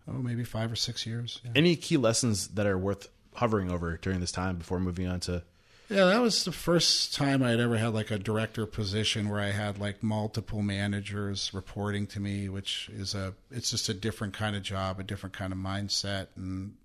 [0.08, 1.42] oh maybe five or six years.
[1.44, 1.52] Yeah.
[1.56, 5.44] Any key lessons that are worth hovering over during this time before moving on to?
[5.90, 9.40] Yeah, that was the first time I had ever had like a director position where
[9.40, 14.34] I had like multiple managers reporting to me, which is a it's just a different
[14.34, 16.76] kind of job, a different kind of mindset, and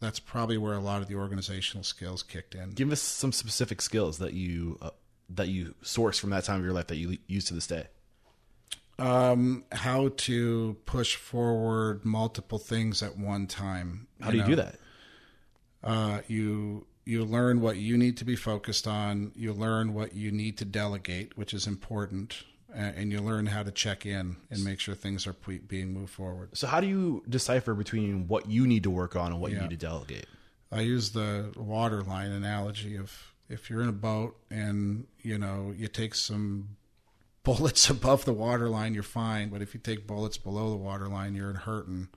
[0.00, 2.72] that's probably where a lot of the organizational skills kicked in.
[2.72, 4.90] Give us some specific skills that you uh,
[5.30, 7.86] that you source from that time of your life that you use to this day.
[9.02, 14.06] Um, how to push forward multiple things at one time.
[14.20, 14.76] How do you do that?
[15.84, 19.32] uh, you you learn what you need to be focused on.
[19.34, 23.72] You learn what you need to delegate, which is important, and you learn how to
[23.72, 26.56] check in and make sure things are pe- being moved forward.
[26.56, 29.58] So how do you decipher between what you need to work on and what you
[29.58, 30.26] need to delegate?
[30.70, 35.74] I use the water line analogy of if you're in a boat and you know
[35.76, 36.76] you take some
[37.44, 39.48] bullets above the waterline, you're fine.
[39.48, 42.08] But if you take bullets below the waterline, you're hurting.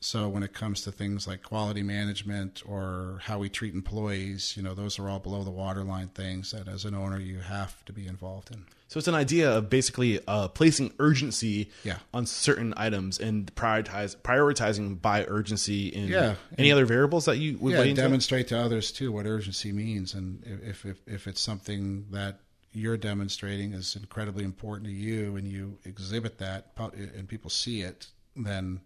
[0.00, 4.62] So when it comes to things like quality management or how we treat employees, you
[4.62, 7.92] know, those are all below the waterline things that as an owner you have to
[7.92, 8.64] be involved in.
[8.86, 11.98] So it's an idea of basically uh, placing urgency Yeah.
[12.14, 15.92] on certain items and prioritize prioritizing by urgency.
[15.92, 16.36] And Yeah.
[16.56, 20.44] Any other variables that you would yeah, demonstrate to others too what urgency means, and
[20.64, 22.38] if, if if it's something that
[22.78, 28.06] you're demonstrating is incredibly important to you, and you exhibit that, and people see it,
[28.36, 28.80] then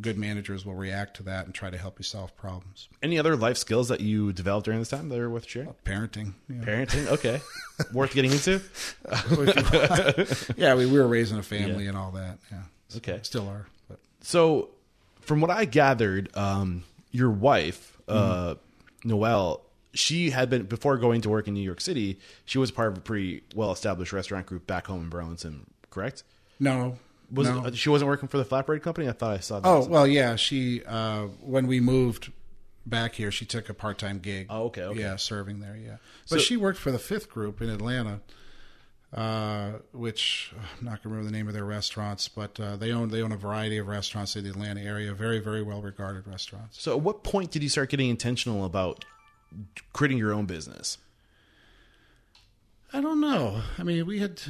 [0.00, 2.88] good managers will react to that and try to help you solve problems.
[3.00, 5.72] Any other life skills that you developed during this time that are worth sharing?
[5.84, 6.64] Parenting, you know.
[6.64, 7.40] Parenting, okay,
[7.92, 8.60] worth getting into.
[10.56, 12.38] yeah, we, we were raising a family and all that.
[12.50, 12.62] Yeah,
[12.96, 13.20] Okay.
[13.22, 13.66] still are.
[13.88, 14.70] But So,
[15.20, 18.56] from what I gathered, um, your wife, uh,
[19.04, 19.62] Noelle,
[19.94, 22.18] she had been before going to work in New York City.
[22.44, 25.66] She was part of a pretty well-established restaurant group back home in Burlington.
[25.90, 26.24] Correct?
[26.60, 26.98] no,
[27.32, 27.66] Was no.
[27.66, 29.08] it, she wasn't working for the flatbread company?
[29.08, 29.68] I thought I saw that.
[29.68, 30.36] Oh well, yeah.
[30.36, 32.32] She uh, when we moved
[32.86, 34.46] back here, she took a part time gig.
[34.50, 35.00] Oh, okay, okay.
[35.00, 35.76] Yeah, serving there.
[35.76, 35.96] Yeah,
[36.28, 38.20] but So- she worked for the Fifth Group in Atlanta,
[39.12, 43.08] uh, which I'm not gonna remember the name of their restaurants, but uh, they own
[43.10, 45.12] they own a variety of restaurants in the Atlanta area.
[45.14, 46.80] Very very well regarded restaurants.
[46.82, 49.04] So, at what point did you start getting intentional about
[49.92, 50.98] creating your own business?
[52.92, 53.62] I don't know.
[53.78, 54.40] I mean, we had.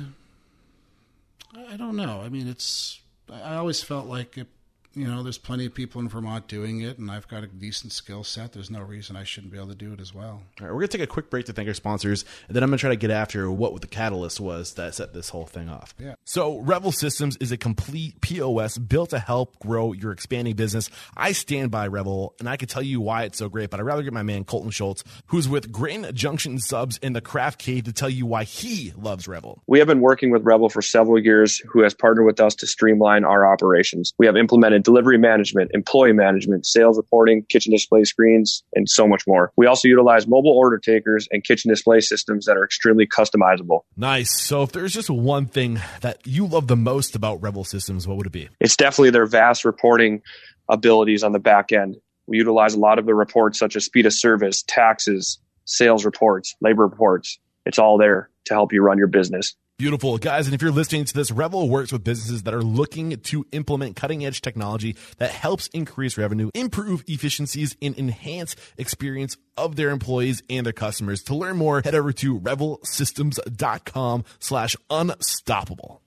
[1.56, 2.20] I don't know.
[2.20, 3.00] I mean, it's.
[3.32, 4.48] I always felt like it.
[4.94, 7.92] You know, there's plenty of people in Vermont doing it, and I've got a decent
[7.92, 8.52] skill set.
[8.52, 10.42] There's no reason I shouldn't be able to do it as well.
[10.60, 12.70] All right, we're gonna take a quick break to thank our sponsors, and then I'm
[12.70, 15.94] gonna try to get after what the catalyst was that set this whole thing off.
[15.98, 16.14] Yeah.
[16.24, 20.88] So Revel Systems is a complete POS built to help grow your expanding business.
[21.16, 23.70] I stand by Revel, and I can tell you why it's so great.
[23.70, 27.20] But I'd rather get my man Colton Schultz, who's with Grand Junction Subs in the
[27.20, 29.62] Craft Cave, to tell you why he loves Revel.
[29.66, 32.66] We have been working with Revel for several years, who has partnered with us to
[32.66, 34.14] streamline our operations.
[34.18, 39.26] We have implemented delivery management, employee management, sales reporting, kitchen display screens, and so much
[39.26, 39.52] more.
[39.56, 43.80] We also utilize mobile order takers and kitchen display systems that are extremely customizable.
[43.96, 44.40] Nice.
[44.40, 48.16] So if there's just one thing that you love the most about Revel Systems, what
[48.16, 48.48] would it be?
[48.60, 50.22] It's definitely their vast reporting
[50.68, 51.96] abilities on the back end.
[52.26, 56.54] We utilize a lot of the reports such as speed of service, taxes, sales reports,
[56.60, 57.38] labor reports.
[57.66, 59.54] It's all there to help you run your business.
[59.76, 60.46] Beautiful, guys.
[60.46, 63.96] And if you're listening to this, Revel works with businesses that are looking to implement
[63.96, 70.44] cutting edge technology that helps increase revenue, improve efficiencies, and enhance experience of their employees
[70.48, 71.24] and their customers.
[71.24, 76.02] To learn more, head over to revelsystems.com slash unstoppable.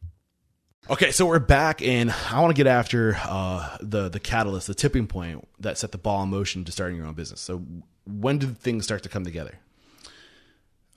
[0.89, 4.75] Okay, so we're back, and I want to get after uh, the the catalyst, the
[4.75, 7.41] tipping point that set the ball in motion to starting your own business.
[7.41, 7.61] So,
[8.05, 9.59] when did things start to come together?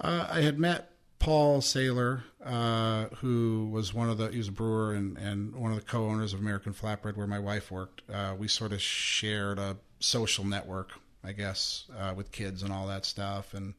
[0.01, 4.53] Uh, I had met Paul Sayler, uh, who was one of the he was a
[4.53, 8.03] brewer and, and one of the co-owners of American Flatbread, where my wife worked.
[8.11, 10.93] Uh, we sort of shared a social network,
[11.23, 13.53] I guess, uh, with kids and all that stuff.
[13.53, 13.75] And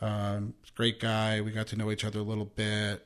[0.00, 1.40] um, great guy.
[1.40, 3.04] We got to know each other a little bit.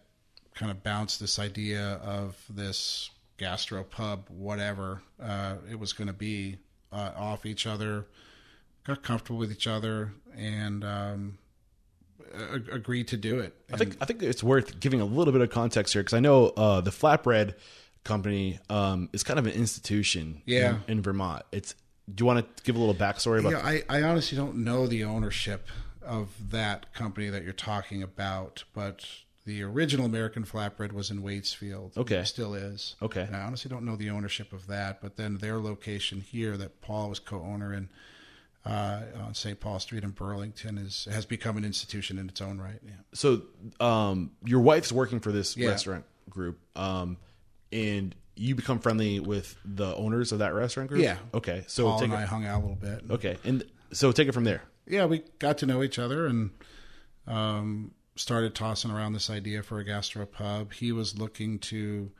[0.54, 3.08] Kind of bounced this idea of this
[3.38, 6.58] gastro pub, whatever uh, it was going to be,
[6.92, 8.04] uh, off each other.
[8.84, 10.84] Got comfortable with each other and.
[10.84, 11.38] Um,
[12.34, 13.54] a- agreed to do it.
[13.72, 16.20] I think I think it's worth giving a little bit of context here because I
[16.20, 17.54] know uh, the flatbread
[18.04, 20.76] company um, is kind of an institution Yeah.
[20.86, 21.42] in, in Vermont.
[21.52, 21.74] It's
[22.14, 23.50] do you want to give a little backstory about?
[23.52, 25.66] Yeah, I, I honestly don't know the ownership
[26.02, 29.04] of that company that you're talking about, but
[29.44, 31.96] the original American Flatbread was in Waitsfield.
[31.96, 32.22] Okay.
[32.22, 32.94] Still is.
[33.02, 33.22] Okay.
[33.22, 36.80] And I honestly don't know the ownership of that, but then their location here that
[36.80, 37.88] Paul was co owner in
[38.66, 39.58] uh, on St.
[39.60, 42.80] Paul Street in Burlington is has become an institution in its own right.
[42.84, 42.92] Yeah.
[43.14, 43.42] So
[43.80, 45.68] um, your wife's working for this Yeah.
[45.68, 47.16] restaurant group, um,
[47.72, 51.02] and you become friendly with the owners of that restaurant group.
[51.02, 51.16] Yeah.
[51.32, 51.64] Okay.
[51.68, 53.02] So Paul take and I hung out a little bit.
[53.10, 53.62] okay, and
[53.92, 54.62] so take it from there.
[54.86, 56.50] yeah, we got to know each other and
[57.26, 60.72] um, started tossing around this idea for a gastropub.
[60.72, 62.10] He was looking to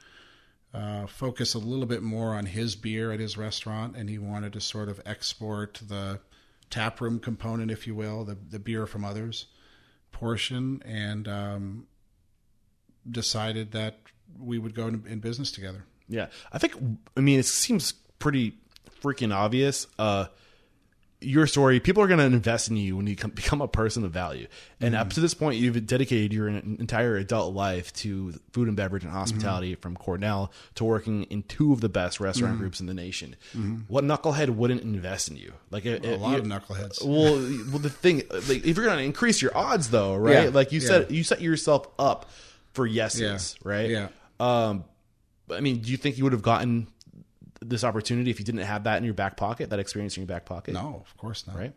[0.75, 4.53] uh, focus a little bit more on his beer at his restaurant, and he wanted
[4.55, 6.21] to sort of export the
[6.71, 9.47] taproom component, if you will, the the beer from others
[10.13, 11.87] portion, and um,
[13.11, 13.99] decided that
[14.39, 15.85] we would go in, in business together.
[16.09, 16.75] Yeah, I think.
[17.17, 18.59] I mean, it seems pretty
[19.03, 19.87] freaking obvious.
[19.99, 20.27] Uh,
[21.21, 24.05] your story, people are going to invest in you when you come, become a person
[24.05, 24.47] of value.
[24.81, 25.15] And up mm-hmm.
[25.15, 29.21] to this point, you've dedicated your entire adult life to food and beverage and mm-hmm.
[29.21, 32.63] hospitality, from Cornell to working in two of the best restaurant mm-hmm.
[32.63, 33.35] groups in the nation.
[33.89, 35.55] What knucklehead wouldn't invest in you?
[35.71, 37.03] Like a, A lot of knuckleheads.
[37.03, 37.35] well,
[37.71, 40.45] well, the thing, like, if you're going to increase your odds, though, right?
[40.45, 40.87] Yeah, like you yeah.
[40.87, 42.31] said, you set yourself up
[42.75, 43.69] for yeses, Yeah.
[43.69, 43.91] right?
[43.91, 44.09] Yeah.
[44.39, 44.85] Um,
[45.51, 46.89] I mean, do you think you would have gotten
[47.61, 50.29] this opportunity if you didn't have that in your back pocket, that experience in your
[50.29, 50.75] back pocket?
[50.75, 51.57] No, of course not.
[51.57, 51.73] Right.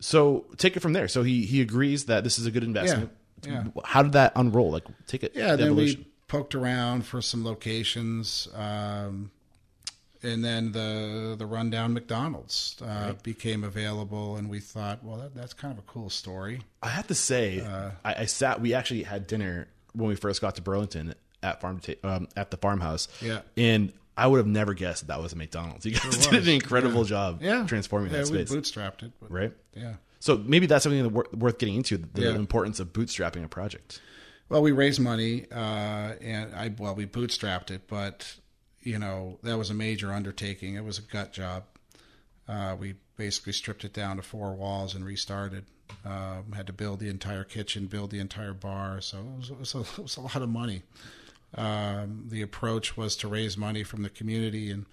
[0.00, 1.08] So take it from there.
[1.08, 3.10] So he he agrees that this is a good investment.
[3.44, 3.64] Yeah.
[3.84, 4.70] How did that unroll?
[4.70, 5.32] Like, take it.
[5.34, 6.00] Yeah, the then evolution.
[6.00, 9.30] we poked around for some locations, um,
[10.22, 15.54] and then the the rundown McDonald's uh, became available, and we thought, well, that, that's
[15.54, 16.60] kind of a cool story.
[16.82, 18.60] I have to say, Uh, I, I sat.
[18.60, 22.56] We actually had dinner when we first got to Burlington at farm um, at the
[22.56, 23.08] farmhouse.
[23.20, 23.40] Yeah.
[23.56, 25.86] and I would have never guessed that that was a McDonald's.
[25.86, 29.52] You guys did an incredible job, Yeah, transforming yeah, that we space, bootstrapped it, right?
[29.74, 29.94] Yeah.
[30.20, 32.34] So maybe that's something that wor- worth getting into the Yeah.
[32.34, 34.00] importance of bootstrapping a project.
[34.48, 35.54] Well, we raised money, uh,
[36.20, 38.36] and I well, we bootstrapped it, but
[38.80, 40.74] you know that was a major undertaking.
[40.74, 41.64] It was a gut job.
[42.46, 45.64] Uh, we basically stripped it down to four walls and restarted.
[46.04, 49.58] Um, had to build the entire kitchen, build the entire bar, so it was, it
[49.58, 50.82] was, a, it was a lot of money.
[51.54, 54.86] Um, the approach was to raise money from the community and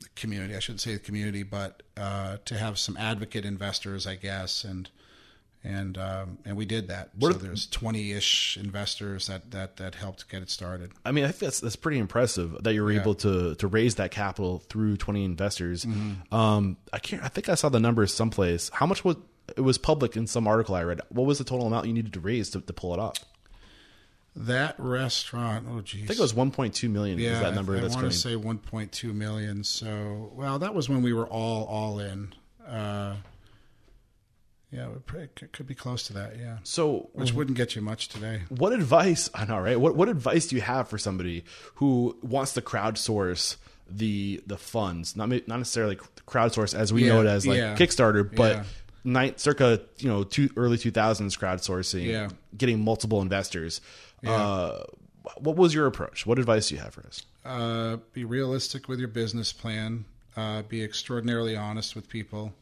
[0.00, 0.54] the community.
[0.54, 4.88] I shouldn't say the community, but uh, to have some advocate investors, I guess, and
[5.62, 7.10] and um, and we did that.
[7.14, 10.92] What so are- there's 20-ish investors that, that that helped get it started.
[11.04, 13.96] I mean, I think that's that's pretty impressive that you were able to to raise
[13.96, 15.84] that capital through twenty investors.
[15.84, 16.34] Mm-hmm.
[16.34, 17.22] Um, I can't.
[17.22, 18.70] I think I saw the numbers someplace.
[18.72, 19.16] How much was
[19.56, 21.00] it was public in some article I read?
[21.08, 23.16] What was the total amount you needed to raise to, to pull it off?
[24.36, 27.18] That restaurant, oh geez, I think it was one point two million.
[27.18, 29.64] yeah, is that number I, that's want to say 1.2 million.
[29.64, 32.32] So, well, that was when we were all all in.
[32.66, 33.16] Uh,
[34.72, 36.36] yeah, it, would probably- it could be close to that.
[36.38, 38.42] Yeah, so which wouldn't get you much today.
[38.50, 41.44] what advice i know right what, what advice do you have for somebody
[41.76, 43.56] who wants to crowdsource
[43.90, 47.74] the the funds not not necessarily crowdsource as we Yeah, know it as like yeah.
[47.76, 48.64] kickstarter but Yeah.
[49.04, 52.28] Night circa you know two early 2000s crowdsourcing Yeah.
[52.56, 53.80] getting multiple investors
[54.26, 54.82] uh
[55.38, 58.98] what was your approach what advice do you have for us uh, be realistic with
[58.98, 60.04] your business plan.
[60.36, 62.52] Uh, be extraordinarily honest with people.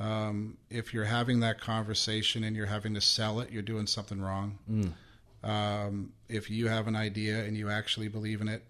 [0.00, 4.20] Um, if you're having that conversation and you're having to sell it, you're doing something
[4.20, 4.58] wrong.
[5.44, 8.64] Um, if you have an idea and you actually believe in it,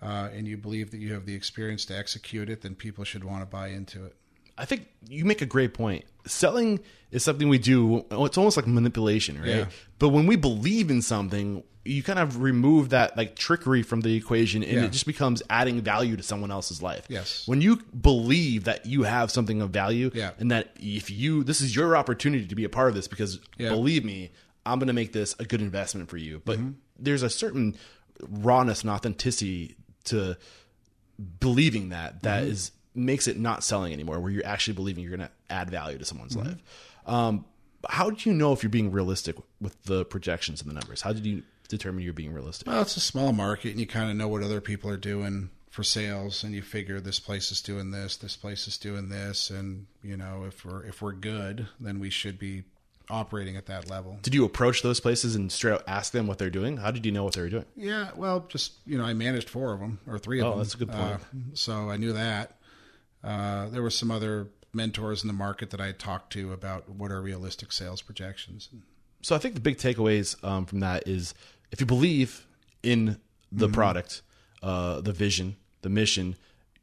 [0.00, 3.24] uh, and you believe that you have the experience to execute it, then people should
[3.24, 4.14] want to buy into it.
[4.60, 6.04] I think you make a great point.
[6.26, 6.80] Selling
[7.10, 8.04] is something we do.
[8.10, 9.48] It's almost like manipulation, right?
[9.48, 9.66] Yeah.
[9.98, 14.14] But when we believe in something, you kind of remove that like trickery from the
[14.14, 14.84] equation, and Yeah.
[14.84, 17.06] it just becomes adding value to someone else's life.
[17.08, 17.48] Yes.
[17.48, 20.32] When you believe that you have something of value, Yeah.
[20.38, 23.40] and that if you this is your opportunity to be a part of this, because
[23.58, 23.70] Yeah.
[23.70, 24.30] believe me,
[24.66, 26.42] I'm going to make this a good investment for you.
[26.44, 26.72] But Mm-hmm.
[26.98, 27.76] there's a certain
[28.28, 30.36] rawness and authenticity to
[31.40, 32.52] believing that that Mm-hmm.
[32.52, 35.98] is makes it not selling anymore where you're actually believing you're going to add value
[35.98, 36.48] to someone's Mm-hmm.
[36.48, 36.62] life
[37.06, 37.44] um,
[37.88, 41.12] how do you know if you're being realistic with the projections and the numbers how
[41.12, 44.16] did you determine you're being realistic Well, it's a small market, and you kind of
[44.16, 47.92] know what other people are doing for sales, and you figure this place is doing
[47.92, 52.00] this, this place is doing this, and you know if we're if we're good, then
[52.00, 52.64] we should be
[53.08, 54.18] operating at that level.
[54.22, 57.04] did you approach those places and straight out ask them what they're doing how did
[57.04, 59.80] you know what they were doing Yeah, well, just you know, I managed four of
[59.80, 60.58] them or three of Oh, them.
[60.58, 61.00] that's a good point.
[61.14, 61.18] Uh,
[61.54, 62.56] so I knew that.
[63.22, 67.10] Uh, there were some other mentors in the market that I talked to about what
[67.10, 68.68] are realistic sales projections.
[69.22, 71.34] so i think the big takeaways um, from that is
[71.72, 72.46] if you believe
[72.82, 73.18] in
[73.52, 73.74] the Mm-hmm.
[73.74, 74.22] product
[74.62, 76.36] uh, the vision the mission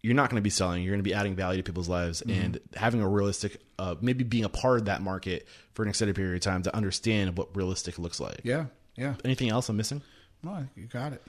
[0.04, 2.22] you're not going to be selling you're going to be adding value to people's lives
[2.22, 2.42] Mm-hmm.
[2.44, 6.16] and having a realistic uh, maybe being a part of that market for an extended
[6.16, 8.66] period of time to understand what realistic looks like Yeah,
[8.98, 9.14] yeah.
[9.24, 10.02] anything else i'm missing
[10.44, 11.22] Well, you got it.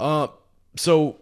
[0.00, 0.28] uh,
[0.76, 1.16] so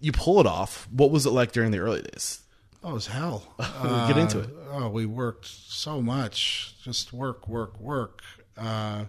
[0.00, 2.42] you pull it off what was it like during the early days
[2.86, 3.42] Oh, it was hell.
[3.82, 4.50] Get into it.
[4.70, 6.76] Oh, we worked so much.
[6.80, 8.22] Just work, work, work.
[8.56, 9.06] Uh,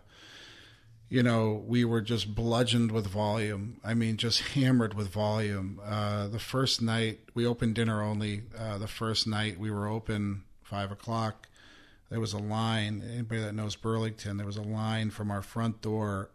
[1.09, 3.79] you know, we were just bludgeoned with volume.
[3.83, 5.79] I mean, just hammered with volume.
[5.85, 8.41] Uh, the first night, we opened dinner only.
[8.57, 11.47] Uh, the first night, we were open five o'clock.
[12.09, 13.03] There was a line.
[13.07, 16.31] Anybody that knows Burlington, there was a line from our front door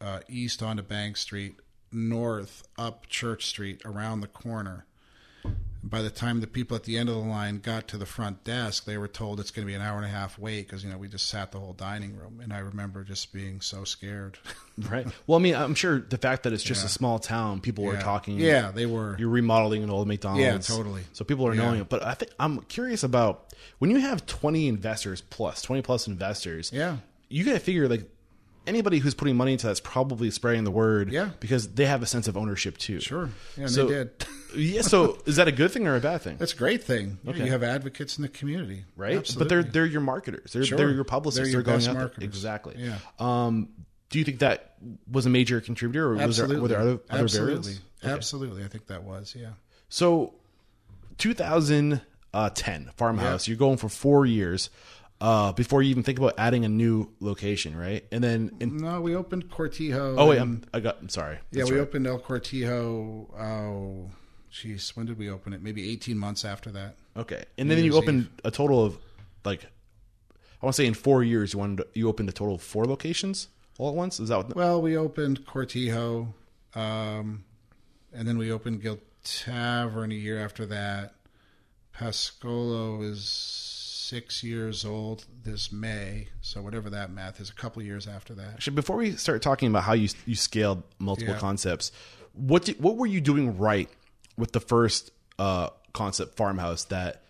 [0.00, 1.54] uh, east onto Bank Street,
[1.92, 4.86] north up Church Street, around the corner.
[5.82, 8.44] By the time the people at the end of the line got to the front
[8.44, 10.84] desk, they were told it's going to be an hour and a half wait because
[10.84, 13.84] you know we just sat the whole dining room, and I remember just being so
[13.84, 14.36] scared.
[14.88, 17.84] right well i mean i'm sure the fact that it's just a small town people
[17.84, 19.14] were talking Yeah, they were.
[19.18, 21.02] you're remodeling an old mcdonald's Yeah, totally.
[21.12, 21.64] so people are Yeah.
[21.64, 25.82] knowing it but i think i'm curious about when you have 20 investors plus 20
[25.82, 26.96] plus investors Yeah.
[27.28, 28.08] you gotta figure like
[28.66, 31.30] anybody who's putting money into that's probably spreading the word Yeah.
[31.40, 34.10] because they have a sense of ownership too Sure, yeah, and So- they did.
[34.56, 37.18] yeah so is that a good thing or a bad thing That's a great thing.
[37.26, 37.44] Okay.
[37.44, 39.16] You have advocates in the community, right?
[39.18, 39.44] Absolutely.
[39.44, 40.52] But they're they're your marketers.
[40.52, 40.76] They're Sure.
[40.78, 41.52] they're your publicists.
[41.52, 42.02] They're They're, going out there.
[42.02, 42.24] marketers.
[42.24, 42.74] Exactly.
[42.78, 42.98] Yeah.
[43.18, 43.68] Um,
[44.10, 44.74] do you think that
[45.10, 47.74] was a major contributor, or was there, were there other, other Absolutely.
[47.74, 47.80] variables?
[48.02, 48.64] Absolutely.
[48.64, 49.50] I think that was, yeah.
[49.88, 50.34] So,
[51.18, 53.48] 2010 farmhouse.
[53.48, 54.70] You're going for four years
[55.20, 58.04] uh, before you even think about adding a new location, right?
[58.10, 60.14] And then, in, No, we opened Cortijo.
[60.18, 60.98] oh wait, and- I'm, I got.
[61.00, 61.38] I'm sorry.
[61.52, 61.80] yeah, we right.
[61.80, 63.28] opened El Cortijo.
[63.38, 64.10] Oh,
[64.52, 65.62] jeez, when did we open it?
[65.62, 66.96] Maybe 18 months after that.
[67.16, 68.98] Okay, and then you opened a total of
[69.44, 69.64] like,
[70.62, 72.62] I want to say in four years you wanted to, you opened a total of
[72.62, 73.48] four locations
[73.78, 74.20] all at once.
[74.20, 74.56] Is that what?
[74.56, 76.32] Well, we opened Cortijo,
[76.74, 77.44] um,
[78.12, 81.14] and then we opened Guild Tavern a year after that.
[81.94, 83.20] Pascolo is
[84.10, 88.54] six years old this May, so whatever that math is, a couple years after that.
[88.54, 91.40] Actually, before we start talking about how you you scaled multiple Yeah.
[91.40, 91.92] concepts,
[92.32, 93.88] what did, what were you doing right
[94.36, 97.22] with the first uh, concept farmhouse that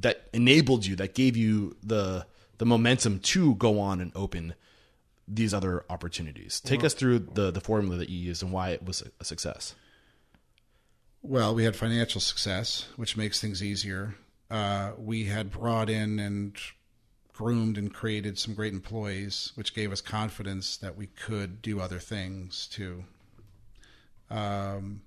[0.00, 2.26] that enabled you, that gave you the
[2.58, 4.54] the momentum to go on and open
[5.26, 6.60] these other opportunities?
[6.60, 9.74] Take us through the the formula that you used and why it was a success.
[11.22, 14.14] Well, we had financial success, which makes things easier.
[14.50, 16.56] Uh, we had brought in and
[17.32, 21.98] groomed and created some great employees, which gave us confidence that we could do other
[21.98, 23.04] things too.
[24.28, 25.02] Um,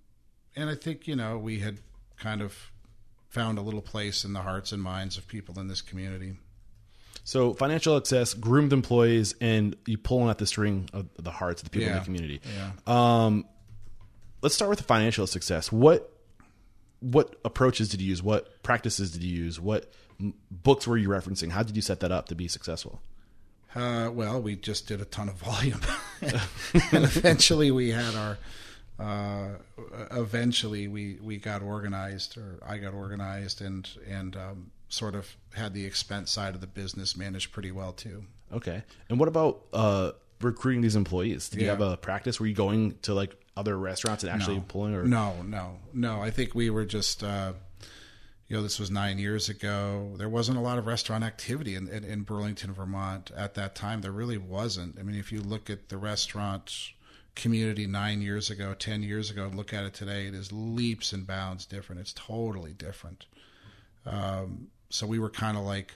[0.55, 1.79] and I think, you know, we had
[2.17, 2.71] kind of
[3.29, 6.33] found a little place in the hearts and minds of people in this community.
[7.23, 11.69] So financial success, groomed employees, and you pulling at the string of the hearts of
[11.69, 12.41] the people in the community.
[12.55, 12.71] Yeah.
[13.25, 13.45] Um,
[14.41, 15.71] let's start with the financial success.
[15.71, 16.12] What
[17.03, 18.23] what approaches did you use?
[18.23, 19.59] What practices did you use?
[19.59, 21.51] What m- books were you referencing?
[21.51, 23.01] How did you set that up to be successful?
[23.75, 25.81] Uh, well, we just did a ton of volume,
[26.21, 28.37] and eventually we had our.
[28.99, 29.49] Uh,
[30.11, 35.73] eventually, we we got organized, or I got organized, and and um, sort of had
[35.73, 38.25] the expense side of the business managed pretty well too.
[38.53, 38.83] Okay.
[39.09, 40.11] And what about uh,
[40.43, 41.49] recruiting these employees?
[41.49, 42.39] Did you have a practice?
[42.39, 44.95] Were you going to like other restaurants and actually pulling?
[44.95, 46.21] Or No, no, no.
[46.21, 47.53] I think we were just, uh,
[48.47, 50.13] you know, this was nine years ago.
[50.17, 54.01] There wasn't a lot of restaurant activity in, in, in Burlington, Vermont at that time.
[54.01, 54.99] There really wasn't.
[54.99, 56.93] I mean, if you look at the restaurant
[57.35, 61.25] community nine years ago, 10 years ago, look at it today, it is leaps and
[61.25, 62.01] bounds different.
[62.01, 63.25] It's totally different.
[64.05, 65.93] Um, so we were kind of like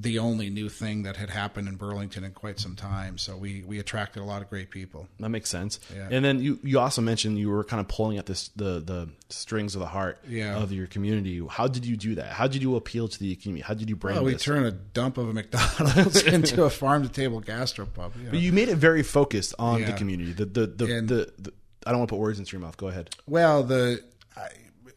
[0.00, 3.18] the only new thing that had happened in Burlington in quite some time.
[3.18, 5.08] So we, we attracted a lot of great people.
[5.18, 5.80] That makes sense.
[5.92, 6.06] Yeah.
[6.10, 9.08] And then you, you also mentioned you were kind of pulling at this the the
[9.28, 10.56] strings of the heart Yeah.
[10.56, 11.42] of your community.
[11.50, 12.32] How did you do that?
[12.32, 13.62] How did you appeal to the community?
[13.66, 14.42] How did you brand Well, we this?
[14.44, 18.16] turn a dump of a McDonald's into a farm to table gastropub.
[18.16, 18.30] You know.
[18.30, 20.32] But you made it very focused on the community.
[20.32, 21.52] The the the, And- the, the
[21.86, 22.76] I don't want to put words into your mouth.
[22.76, 23.10] Go ahead.
[23.26, 24.02] Well, the
[24.36, 24.48] I,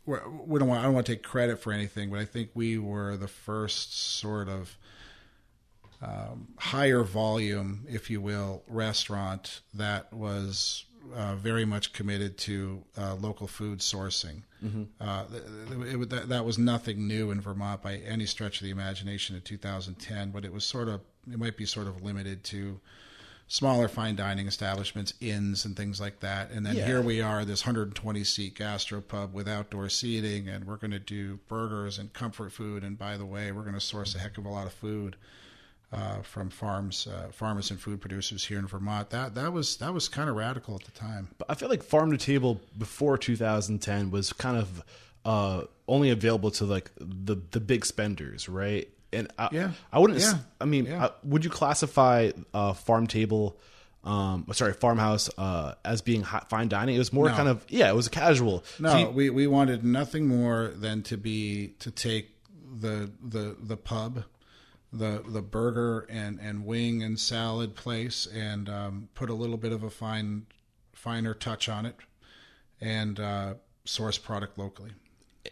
[0.06, 2.78] we don't want I don't want to take credit for anything, but I think we
[2.78, 4.78] were the first sort of
[6.02, 10.86] um, higher volume, if you will, restaurant that was
[11.16, 14.41] uh, very much committed to uh, local food sourcing.
[14.99, 18.66] Uh, th- th- it, that, that was nothing new in Vermont by any stretch of
[18.66, 22.43] the imagination in 2010, but it was sort of it might be sort of limited
[22.45, 22.80] to
[23.52, 26.49] smaller fine dining establishments, inns, and things like that.
[26.52, 26.86] And then Yeah.
[26.86, 31.38] here we are, this 120 seat gastropub with outdoor seating, and we're going to do
[31.49, 32.82] burgers and comfort food.
[32.82, 35.18] And by the way, we're going to source a heck of a lot of food
[35.91, 39.10] uh, from farms, uh, farmers and food producers here in Vermont.
[39.10, 41.28] That that was that was kind of radical at the time.
[41.38, 44.82] But I feel like farm to table before 2010 was kind of
[45.26, 48.88] uh, only available to like the the big spenders, right?
[49.14, 49.72] And I, Yeah.
[49.91, 50.20] I wouldn't.
[50.20, 50.39] Yeah.
[50.59, 51.05] I mean, Yeah.
[51.05, 53.59] uh, would you classify uh, farm table?
[54.03, 56.95] Um, sorry, farmhouse uh, as being hot, fine dining.
[56.95, 57.36] It was more No.
[57.36, 58.64] kind of yeah, it was casual.
[58.80, 62.30] No, So you- we, we wanted nothing more than to be to take
[62.80, 64.24] the the the pub,
[64.91, 69.72] the the burger and, and wing and salad place, and um, put a little bit
[69.72, 70.47] of a fine
[70.93, 71.95] finer touch on it,
[72.80, 73.53] and uh,
[73.86, 74.91] source product locally.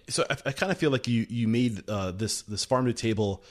[0.07, 2.93] So I, I kind of feel like you you made uh, this this farm to
[2.93, 3.43] table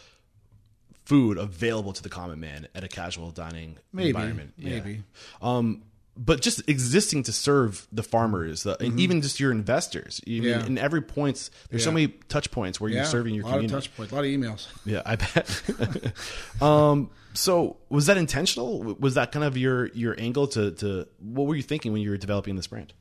[1.04, 4.52] food available to the common man at a casual dining Maybe, environment.
[4.58, 4.70] Yeah.
[4.74, 5.02] maybe.
[5.40, 5.82] Um,
[6.20, 10.20] but just existing to serve the farmers the, and even just your investors.
[10.26, 10.60] You mean, Mm-hmm.
[10.62, 10.66] Yeah.
[10.66, 13.74] in every points, there's so many touch points where you're serving your a lot community.
[13.76, 14.66] of touch points, a lot of emails.
[14.84, 16.12] Yeah, I bet.
[16.62, 18.82] um, so was that intentional?
[18.98, 22.10] Was that kind of your your angle to to what were you thinking when you
[22.10, 22.92] were developing this brand?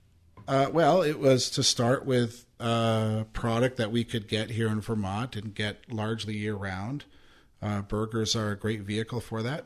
[0.48, 4.80] Uh, well, it was to start with a product that we could get here in
[4.82, 7.06] Vermont and get largely year round.
[7.62, 9.66] Uh, burgers are a great vehicle for that.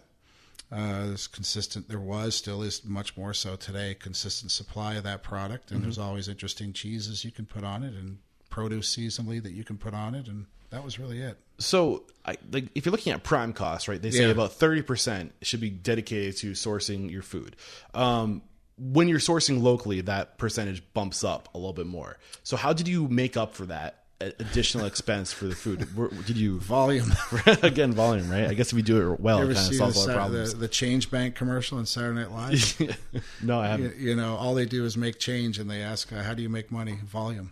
[0.72, 5.22] Uh, there's consistent, there was, still is much more so today, consistent supply of that
[5.22, 5.70] product.
[5.72, 8.20] And there's always interesting cheeses you can put on it and
[8.50, 10.28] produce seasonally that you can put on it.
[10.28, 11.38] And that was really it.
[11.58, 14.02] So, I, like, if you're looking at prime costs, right?
[14.02, 14.30] They say Yeah.
[14.32, 17.56] about thirty percent should be dedicated to sourcing your food.
[17.94, 18.42] Um,
[18.82, 22.18] when you're sourcing locally, that percentage bumps up a little bit more.
[22.44, 25.88] So, how did you make up for that additional expense for the food?
[26.28, 27.12] Did you Volume.
[27.64, 28.30] again volume?
[28.30, 28.46] Right?
[28.48, 30.54] I guess if we do it well, You it kind of solves all the problems.
[30.54, 32.98] the, the Change Bank commercial on Saturday Night Live?
[33.44, 33.98] no, I you, haven't.
[34.00, 36.50] you know, all they do is make change, and they ask, uh, "How do you
[36.50, 37.52] make money?" Volume.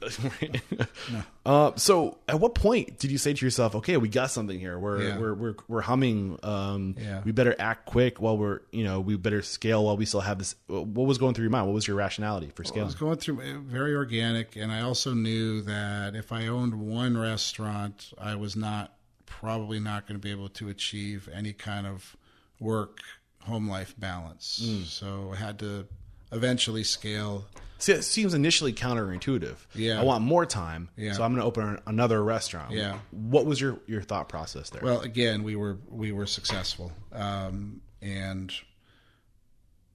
[1.50, 4.78] Uh, so, at what point did you say to yourself, "Okay, we got something here.
[4.78, 5.18] We're Yeah.
[5.18, 6.38] we're, we're we're humming.
[6.43, 7.24] Um, Yeah.
[7.26, 10.38] We better act quick while we're you know we better scale while we still have
[10.38, 11.66] this." What was going through your mind?
[11.66, 12.86] What was your rationality for I scaling?
[12.86, 17.18] was going through uh, very organic, and I also knew that if I owned one
[17.18, 18.93] restaurant, I was not
[19.26, 22.16] probably not going to be able to achieve any kind of
[22.60, 23.00] work
[23.41, 24.62] home life balance.
[24.64, 24.86] Mm.
[24.86, 25.88] So I had to
[26.32, 27.45] eventually scale.
[27.80, 29.56] See, it seems initially counterintuitive.
[29.74, 30.00] Yeah.
[30.00, 31.14] I want more time, Yeah.
[31.14, 32.72] so I'm going to open another restaurant.
[32.74, 33.00] Yeah.
[33.12, 34.82] What was your your thought process there?
[34.84, 38.54] Well, again, we were we were successful, um, and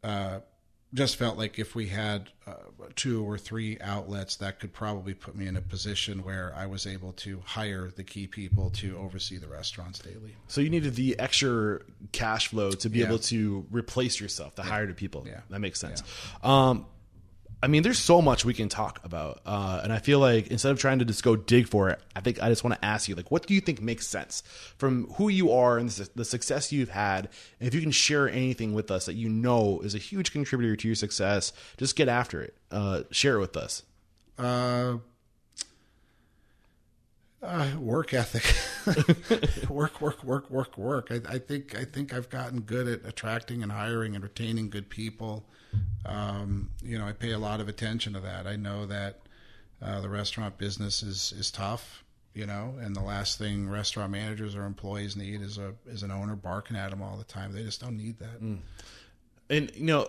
[0.02, 0.40] uh,
[0.92, 2.52] just felt like if we had uh,
[2.94, 6.86] two or three outlets, that could probably put me in a position where I was
[6.86, 10.36] able to hire the key people to oversee the restaurants daily.
[10.46, 11.80] so you needed the extra
[12.12, 13.06] cash flow to be Yeah.
[13.06, 15.24] able to replace yourself, to hire the people.
[15.26, 15.40] Yeah.
[15.50, 16.02] That makes sense.
[16.44, 16.86] Um,
[17.64, 20.70] I mean, there's so much we can talk about, uh, and I feel like instead
[20.70, 23.08] of trying to just go dig for it, I think I just want to ask
[23.08, 24.42] you, like, what do you think makes sense
[24.76, 27.30] from who you are and the, success you've had?
[27.58, 30.76] And if you can share anything with us that you know is a huge contributor
[30.76, 32.54] to your success, just get after it.
[32.70, 33.82] Uh, share it with us.
[34.38, 34.98] Uh,
[37.42, 38.44] uh, work ethic,
[39.70, 41.10] work, work, work, work, work.
[41.10, 44.90] I, I think I think I've gotten good at attracting and hiring and retaining good
[44.90, 45.46] people.
[46.06, 48.46] Um, you know, I pay a lot of attention to that.
[48.46, 49.20] I know that
[49.82, 52.02] uh, the restaurant business is is tough.
[52.34, 56.10] You know, and the last thing restaurant managers or employees need is a is an
[56.10, 57.52] owner barking at them all the time.
[57.52, 58.40] They just don't need that.
[59.50, 60.08] And you know,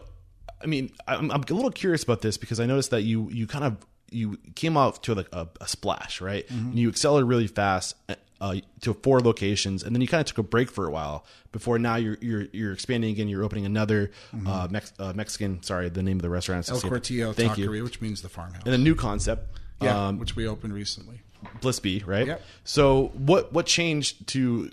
[0.61, 3.45] I mean, I'm, I'm a little curious about this because I noticed that you you
[3.45, 3.77] kind of
[4.09, 6.49] you came out to like a, a splash, right?
[6.49, 7.95] And you accelerated really fast
[8.41, 11.25] uh, to four locations, and then you kind of took a break for a while
[11.51, 13.27] before now you're you're you're expanding again.
[13.27, 14.11] You're opening another
[14.45, 15.63] uh, Mex- uh, Mexican.
[15.63, 16.69] Sorry, the name of the restaurant.
[16.69, 17.69] El Cortijo Thank you.
[17.69, 18.63] Taqueria, which means the farmhouse.
[18.65, 19.57] And a new concept.
[19.81, 21.21] yeah, um, which we opened recently.
[21.61, 22.27] Bliss Bee, right?
[22.27, 22.41] Yep.
[22.63, 24.69] So what what changed to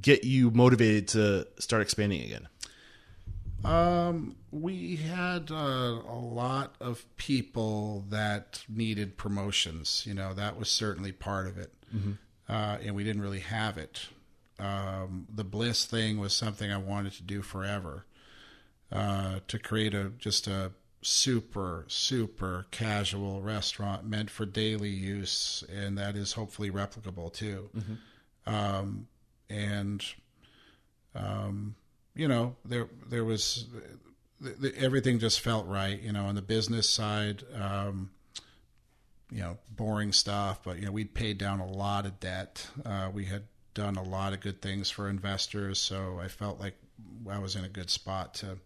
[0.00, 2.48] get you motivated to start expanding again?
[3.64, 5.54] Um, we had uh,
[6.06, 10.04] a lot of people that needed promotions.
[10.06, 11.72] You know, that was certainly part of it,
[12.48, 14.08] uh, and we didn't really have it.
[14.58, 18.04] Um, the bliss thing was something I wanted to do forever.
[18.92, 20.70] Uh, to create a just a
[21.02, 27.70] super super casual restaurant meant for daily use, and that is hopefully replicable too.
[28.46, 29.08] Um,
[29.50, 30.04] and
[31.14, 31.74] um,
[32.14, 33.66] you know, there there was
[34.76, 36.00] everything just felt right.
[36.00, 38.10] You know, on the business side, um,
[39.34, 42.66] you know, boring stuff, but you know, we'd paid down a lot of debt.
[42.86, 43.42] Uh, we had
[43.74, 46.74] done a lot of good things for investors, so I felt like
[47.28, 48.58] I was in a good spot to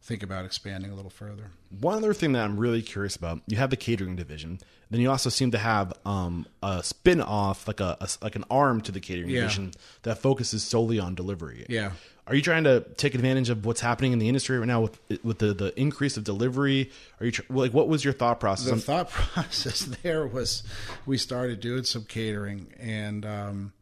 [0.00, 1.50] think about expanding a little further.
[1.80, 4.58] One other thing that I'm really curious about, you have the catering division.
[4.90, 8.44] Then you also seem to have um, a spin off, like a, a- like an
[8.50, 9.42] arm to the catering Yeah.
[9.42, 11.66] division that focuses solely on delivery.
[11.68, 11.92] Yeah.
[12.26, 15.24] Are you trying to take advantage of what's happening in the industry right now with
[15.24, 16.90] with the, the increase of delivery?
[17.20, 18.70] Are you tr- like what was your thought process?
[18.70, 20.62] the thought process there was
[21.04, 23.72] we started doing some catering and um,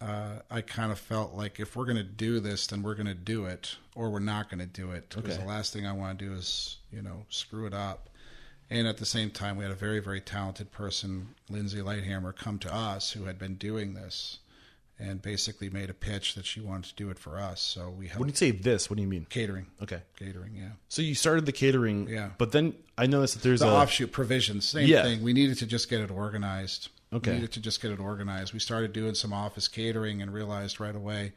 [0.00, 3.06] uh, I kind of felt like if we're going to do this, then we're going
[3.06, 5.10] to do it, or we're not going to do it.
[5.10, 5.42] Because Okay.
[5.42, 8.08] the last thing I want to do is, you know, screw it up.
[8.70, 12.58] And at the same time, we had a very, very talented person, Lindsay Lighthammer, come
[12.60, 14.38] to us who had been doing this,
[15.00, 17.60] and basically made a pitch that she wanted to do it for us.
[17.62, 19.26] So we when helped you say this, what do you mean?
[19.30, 19.66] catering.
[19.82, 20.70] Okay, Catering, yeah.
[20.88, 22.30] so you started the catering, Yeah.
[22.38, 25.02] But then I noticed that there's the a offshoot provisions, same Yeah.
[25.02, 25.22] thing.
[25.22, 26.88] We needed to just get it organized.
[27.12, 27.30] Okay.
[27.30, 28.52] We needed to just get it organized.
[28.52, 31.32] We started doing some office catering and realized right away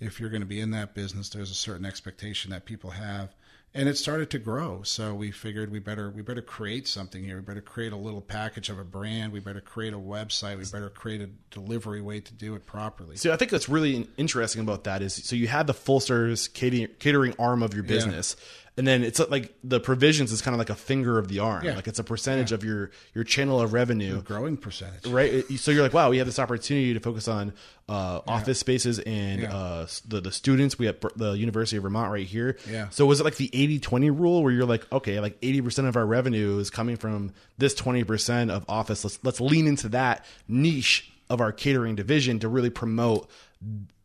[0.00, 3.34] if you're going to be in that business, there's a certain expectation that people have.
[3.76, 4.82] And it started to grow.
[4.82, 7.36] So we figured we better we better create something here.
[7.36, 9.32] We better create a little package of a brand.
[9.32, 10.56] We better create a website.
[10.56, 13.16] We better create a delivery way to do it properly.
[13.16, 16.48] So I think that's really interesting about that is so you had the full service
[16.48, 18.36] catering, catering arm of your business,
[18.78, 21.64] and then it's like the provisions is kind of like a finger of the arm,
[21.64, 21.74] Yeah.
[21.76, 25.06] like it's a percentage of your your channel of revenue, Growing percentage.
[25.06, 25.44] right?
[25.56, 27.52] So you're like, wow, we have this opportunity to focus on
[27.88, 29.54] uh, office spaces and Yeah.
[29.56, 30.78] uh, the the students.
[30.78, 32.58] We have the University of Vermont right here.
[32.70, 32.88] Yeah.
[32.90, 35.96] So was it like the 80-20 rule where you're like, okay, like eighty percent of
[35.96, 39.04] our revenue is coming from this twenty percent of office.
[39.04, 43.28] Let's let's lean into that niche of our catering division to really promote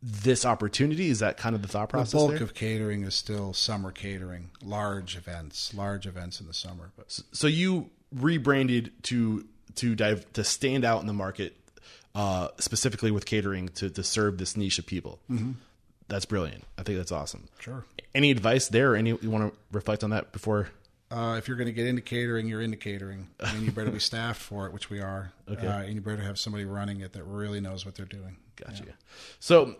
[0.02, 1.08] this opportunity.
[1.08, 2.12] Is that kind of the thought process?
[2.12, 2.42] The bulk there?
[2.42, 6.92] of catering is still summer catering, large events, large events in the summer.
[6.96, 9.46] But so you rebranded to
[9.76, 11.56] to dive to stand out in the market,
[12.14, 15.18] uh, specifically with catering to to serve this niche of people.
[15.30, 15.52] Mm-hmm.
[16.08, 16.64] That's brilliant.
[16.76, 17.48] I think that's awesome.
[17.58, 17.84] Sure.
[18.14, 18.96] Any advice there?
[18.96, 20.68] Any you want to reflect on that before?
[21.12, 23.98] Uh, if you're going to get into catering, you're into catering, and you better be
[24.00, 25.32] staffed for it, which we are.
[25.48, 25.66] Okay.
[25.66, 28.36] Uh, and you better have somebody running it that really knows what they're doing.
[28.56, 28.84] Gotcha.
[29.38, 29.76] So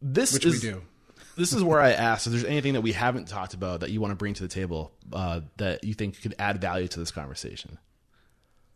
[0.00, 0.82] this Which is we do.
[1.36, 4.00] this is where I ask if there's anything that we haven't talked about that you
[4.00, 7.10] want to bring to the table uh, that you think could add value to this
[7.10, 7.78] conversation.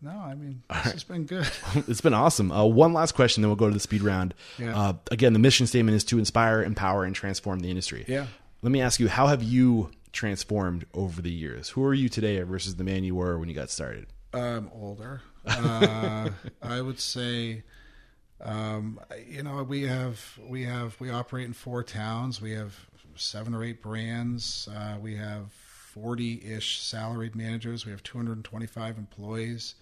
[0.03, 1.47] No, I mean this has been good.
[1.75, 2.51] it's been awesome.
[2.51, 4.35] Uh, one last question, then we'll go to the speed round.
[4.59, 4.79] Yeah.
[4.79, 8.07] Uh, again, the mission statement is to inspire, empower, and transform the industry.
[8.09, 8.27] Yeah.
[8.63, 11.71] Let me ask you, how have you transformed over the years?
[11.71, 14.07] Who are you today versus the man you were when you got started?
[14.33, 15.23] I'm older.
[15.47, 16.31] Uh,
[16.63, 17.63] I would say,
[18.41, 22.41] um, you know, we have we have we operate in four towns.
[22.41, 22.75] We have
[23.17, 24.69] seven or eight brands.
[24.75, 27.85] Uh, we have forty ish salaried managers.
[27.85, 29.75] We have two hundred and twenty five employees.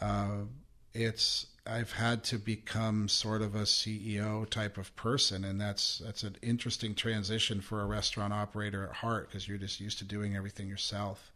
[0.00, 0.44] Uh,
[0.92, 6.22] it's I've had to become sort of a CEO type of person, and that's that's
[6.22, 10.36] an interesting transition for a restaurant operator at heart because you're just used to doing
[10.36, 11.32] everything yourself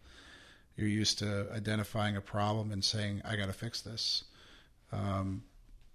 [0.76, 4.24] you're used to identifying a problem and saying i got to fix this
[4.93, 5.43] um,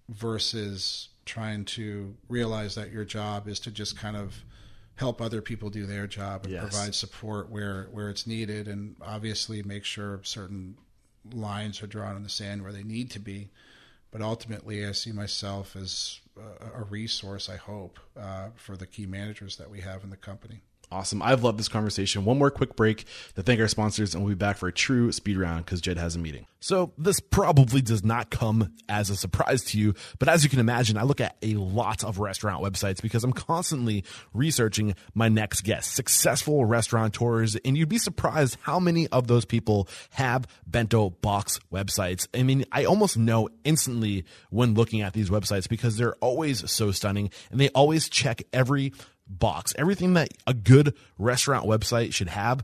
[0.10, 4.44] versus trying to realize that your job is to just kind of
[4.96, 6.62] help other people do their job and Yes.
[6.62, 10.78] provide support where where it's needed and obviously make sure certain
[11.34, 13.50] lines are drawn in the sand where they need to be
[14.16, 19.06] but ultimately i see myself as a, a resource i hope uh, for the key
[19.06, 20.62] managers that we have in the company
[20.92, 21.22] Awesome.
[21.22, 22.26] I've loved this conversation.
[22.26, 23.06] One more quick break
[23.36, 25.98] to thank our sponsors, and we'll be back for a true speed round because Jed
[25.98, 26.46] has a meeting.
[26.60, 30.60] So, this probably does not come as a surprise to you, but as you can
[30.60, 35.62] imagine, I look at a lot of restaurant websites because I'm constantly researching my next
[35.62, 41.60] guest, successful restaurateurs, and you'd be surprised how many of those people have bento box
[41.72, 42.28] websites.
[42.34, 46.92] I mean, I almost know instantly when looking at these websites because they're always so
[46.92, 48.92] stunning and they always check every
[49.28, 49.74] box.
[49.78, 52.64] Everything that a good restaurant website should have,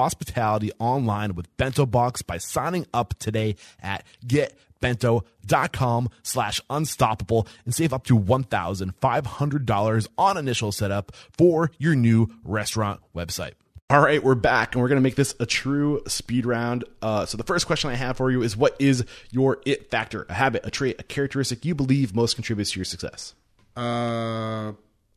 [0.01, 7.93] hospitality online with Bento Box by signing up today at getbento.com slash unstoppable and save
[7.93, 13.51] up to $1,500 on initial setup for your new restaurant website.
[13.91, 16.83] All right, we're back and we're going to make this a true speed round.
[17.01, 20.25] Uh, so, the first question I have for you is What is your it factor,
[20.29, 23.35] a habit, a trait, a characteristic you believe most contributes to your success?
[23.75, 24.71] uh,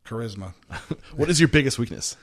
[0.05, 0.53] charisma
[1.15, 2.15] What is your biggest weakness?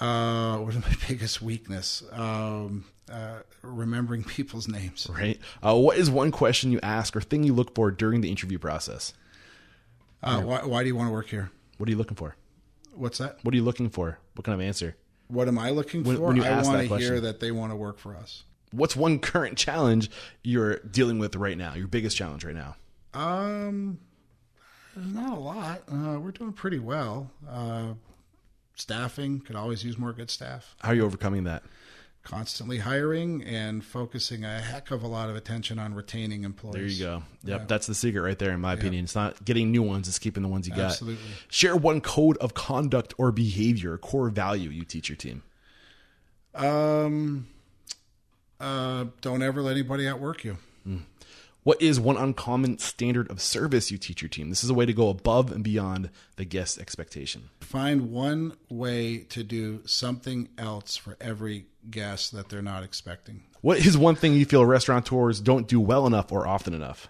[0.00, 2.02] Uh, what is my biggest weakness?
[2.12, 5.06] Um, uh, remembering people's names.
[5.10, 5.38] Right.
[5.62, 8.58] Uh, what is one question you ask or thing you look for during the interview
[8.58, 9.12] process?
[10.22, 11.50] Uh, why, why do you want to work here?
[11.78, 12.34] What are you looking for?
[12.94, 13.38] What's that?
[13.42, 14.18] What are you looking for?
[14.34, 14.96] What kind of answer?
[15.28, 16.28] What am I looking When- for?
[16.28, 17.12] when you I ask want that to question.
[17.12, 18.44] hear that they want to work for us.
[18.72, 20.10] What's one current challenge
[20.42, 21.74] you're dealing with right now?
[21.74, 22.76] Your biggest challenge right now?
[23.14, 23.98] Um,
[24.96, 25.82] there's not a lot.
[25.90, 27.30] Uh, we're doing pretty well.
[27.48, 27.94] Uh,
[28.74, 30.74] staffing could always use more good staff.
[30.80, 31.62] How are you overcoming that?
[32.22, 36.98] Constantly hiring and focusing a heck of a lot of attention on retaining employees.
[36.98, 37.22] There you go.
[37.44, 39.04] Yep, that's the secret right there, in my opinion.
[39.04, 40.92] It's not getting new ones; it's keeping the ones you got.
[40.92, 41.22] Absolutely.
[41.50, 45.42] Share one code of conduct or behavior, core value you teach your team.
[46.54, 47.48] Um,
[48.58, 50.56] uh, don't ever let anybody outwork you.
[51.64, 54.50] What is one uncommon standard of service you teach your team?
[54.50, 57.48] This is a way to go above and beyond the guest expectation.
[57.62, 63.44] Find one way to do something else for every guest that they're not expecting.
[63.62, 67.08] What is one thing you feel restaurateurs don't do well enough or often enough?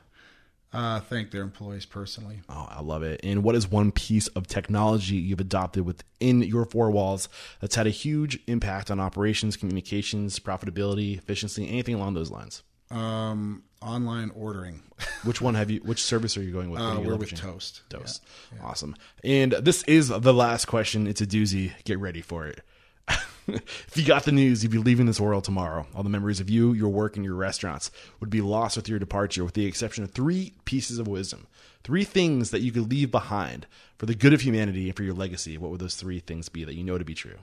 [0.73, 2.43] Uh, thank their employees personally.
[2.49, 3.21] Oh, I love it.
[3.25, 7.29] And what is one piece of technology you've adopted within your four walls
[7.61, 12.63] that's had a huge impact on operations, communications, profitability, efficiency, anything along those lines?
[12.95, 14.83] Um, online ordering.
[15.25, 15.81] Which one have you?
[15.81, 16.81] Which service are you going with?
[16.81, 17.35] Uh, we're with?
[17.35, 17.83] Toast.
[17.89, 18.23] Toast.
[18.63, 18.95] Awesome.
[19.23, 21.07] And this is the last question.
[21.07, 21.73] It's a doozy.
[21.85, 22.61] Get ready for it.
[23.49, 25.87] if you got the news, you'd be leaving this world tomorrow.
[25.95, 27.91] All the memories of you, your work, and your restaurants
[28.21, 31.47] would be lost with your departure, with the exception of three pieces of wisdom.
[31.83, 33.67] three things that you could leave behind
[33.99, 36.65] for the good of humanity and for your legacy, what would those three things be
[36.65, 37.37] that you know to be true?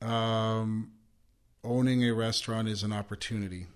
[0.00, 0.92] Um,
[1.62, 3.66] owning a restaurant is an opportunity.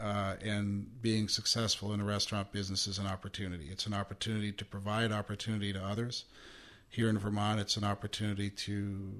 [0.00, 3.68] Uh, and being successful in a restaurant business is an opportunity.
[3.68, 6.24] It's an opportunity to provide opportunity to others.
[6.88, 9.12] Here in Vermont, it's an opportunity to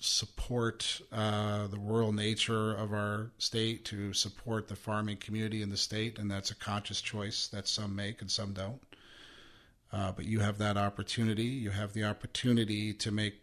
[0.00, 5.76] support uh, the rural nature of our state, to support the farming community in the
[5.76, 8.80] state, and that's a conscious choice that some make and some don't.
[9.92, 11.44] Uh, but you have that opportunity.
[11.44, 13.42] You have the opportunity to make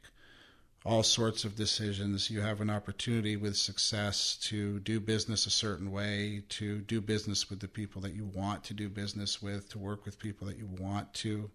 [0.88, 2.32] all sorts of decisions.
[2.32, 7.50] You have an opportunity with success to do business a certain way, to do business
[7.50, 10.58] with the people that you want to do business with, to work with people that
[10.58, 11.50] you want to.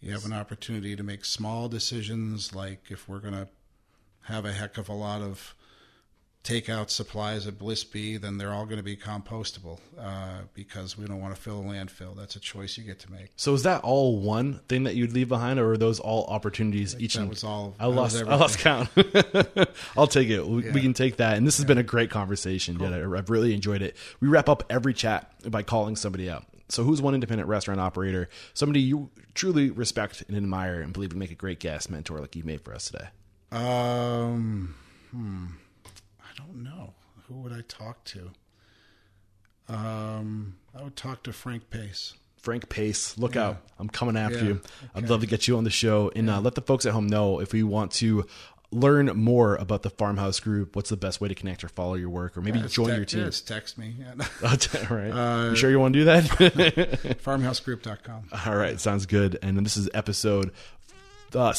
[0.00, 3.48] You have an opportunity to make small decisions, like if we're going to
[4.20, 5.55] have a heck of a lot of
[6.46, 11.04] takeout supplies at Bliss Bee, then they're all going to be compostable uh, because we
[11.04, 12.16] don't want to fill a landfill.
[12.16, 13.30] That's a choice you get to make.
[13.36, 16.94] So is that all one thing that you'd leave behind, or are those all opportunities?
[16.98, 18.16] Each that and- was all- I lost.
[18.16, 18.88] I lost count.
[19.96, 20.46] I'll take it.
[20.46, 21.36] We, we can take that.
[21.36, 22.78] And this has been a great conversation.
[22.78, 22.92] Jed.
[22.92, 23.96] I- I've really enjoyed it.
[24.20, 26.44] We wrap up every chat by calling somebody out.
[26.68, 31.18] So who's one independent restaurant operator, somebody you truly respect and admire, and believe would
[31.18, 33.08] make a great guest mentor like you made for us today?
[33.52, 34.74] Um,
[35.12, 35.46] hmm.
[36.38, 36.94] I don't know.
[37.28, 38.30] Who would I talk to?
[39.68, 42.14] Um, I would talk to Frank Pace.
[42.40, 43.62] Frank Pace, look out.
[43.78, 44.44] I'm coming after Yeah.
[44.44, 44.60] you.
[44.94, 47.08] I'd love to get you on the show and uh, let the folks at home
[47.08, 48.24] know if we want to
[48.70, 52.10] learn more about the Farmhouse Group, what's the best way to connect or follow your
[52.10, 53.24] work or maybe Just join te- your team.
[53.24, 53.96] Just text me
[54.44, 55.10] All right.
[55.10, 56.24] Uh, you sure you want to do that?
[57.24, 58.28] farmhousegroup.com.
[58.46, 58.78] All right.
[58.78, 59.38] Sounds good.
[59.42, 60.52] And this is episode
[61.34, 61.52] uh,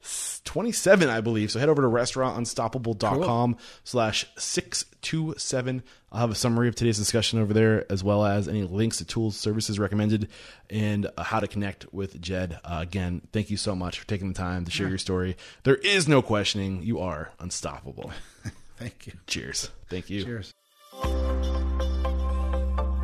[0.00, 1.50] 627, I believe.
[1.50, 5.82] So head over to restaurantunstoppable.com slash 627.
[6.12, 9.04] I'll have a summary of today's discussion over there, as well as any links to
[9.04, 10.28] tools, services recommended,
[10.70, 12.58] and uh, how to connect with Jed.
[12.64, 15.36] Uh, again, thank you so much for taking the time to share your story.
[15.64, 16.82] There is no questioning.
[16.82, 18.12] You are unstoppable.
[18.76, 19.14] Thank you.
[19.26, 19.70] Cheers.
[19.88, 20.24] Thank you.
[20.24, 20.54] Cheers.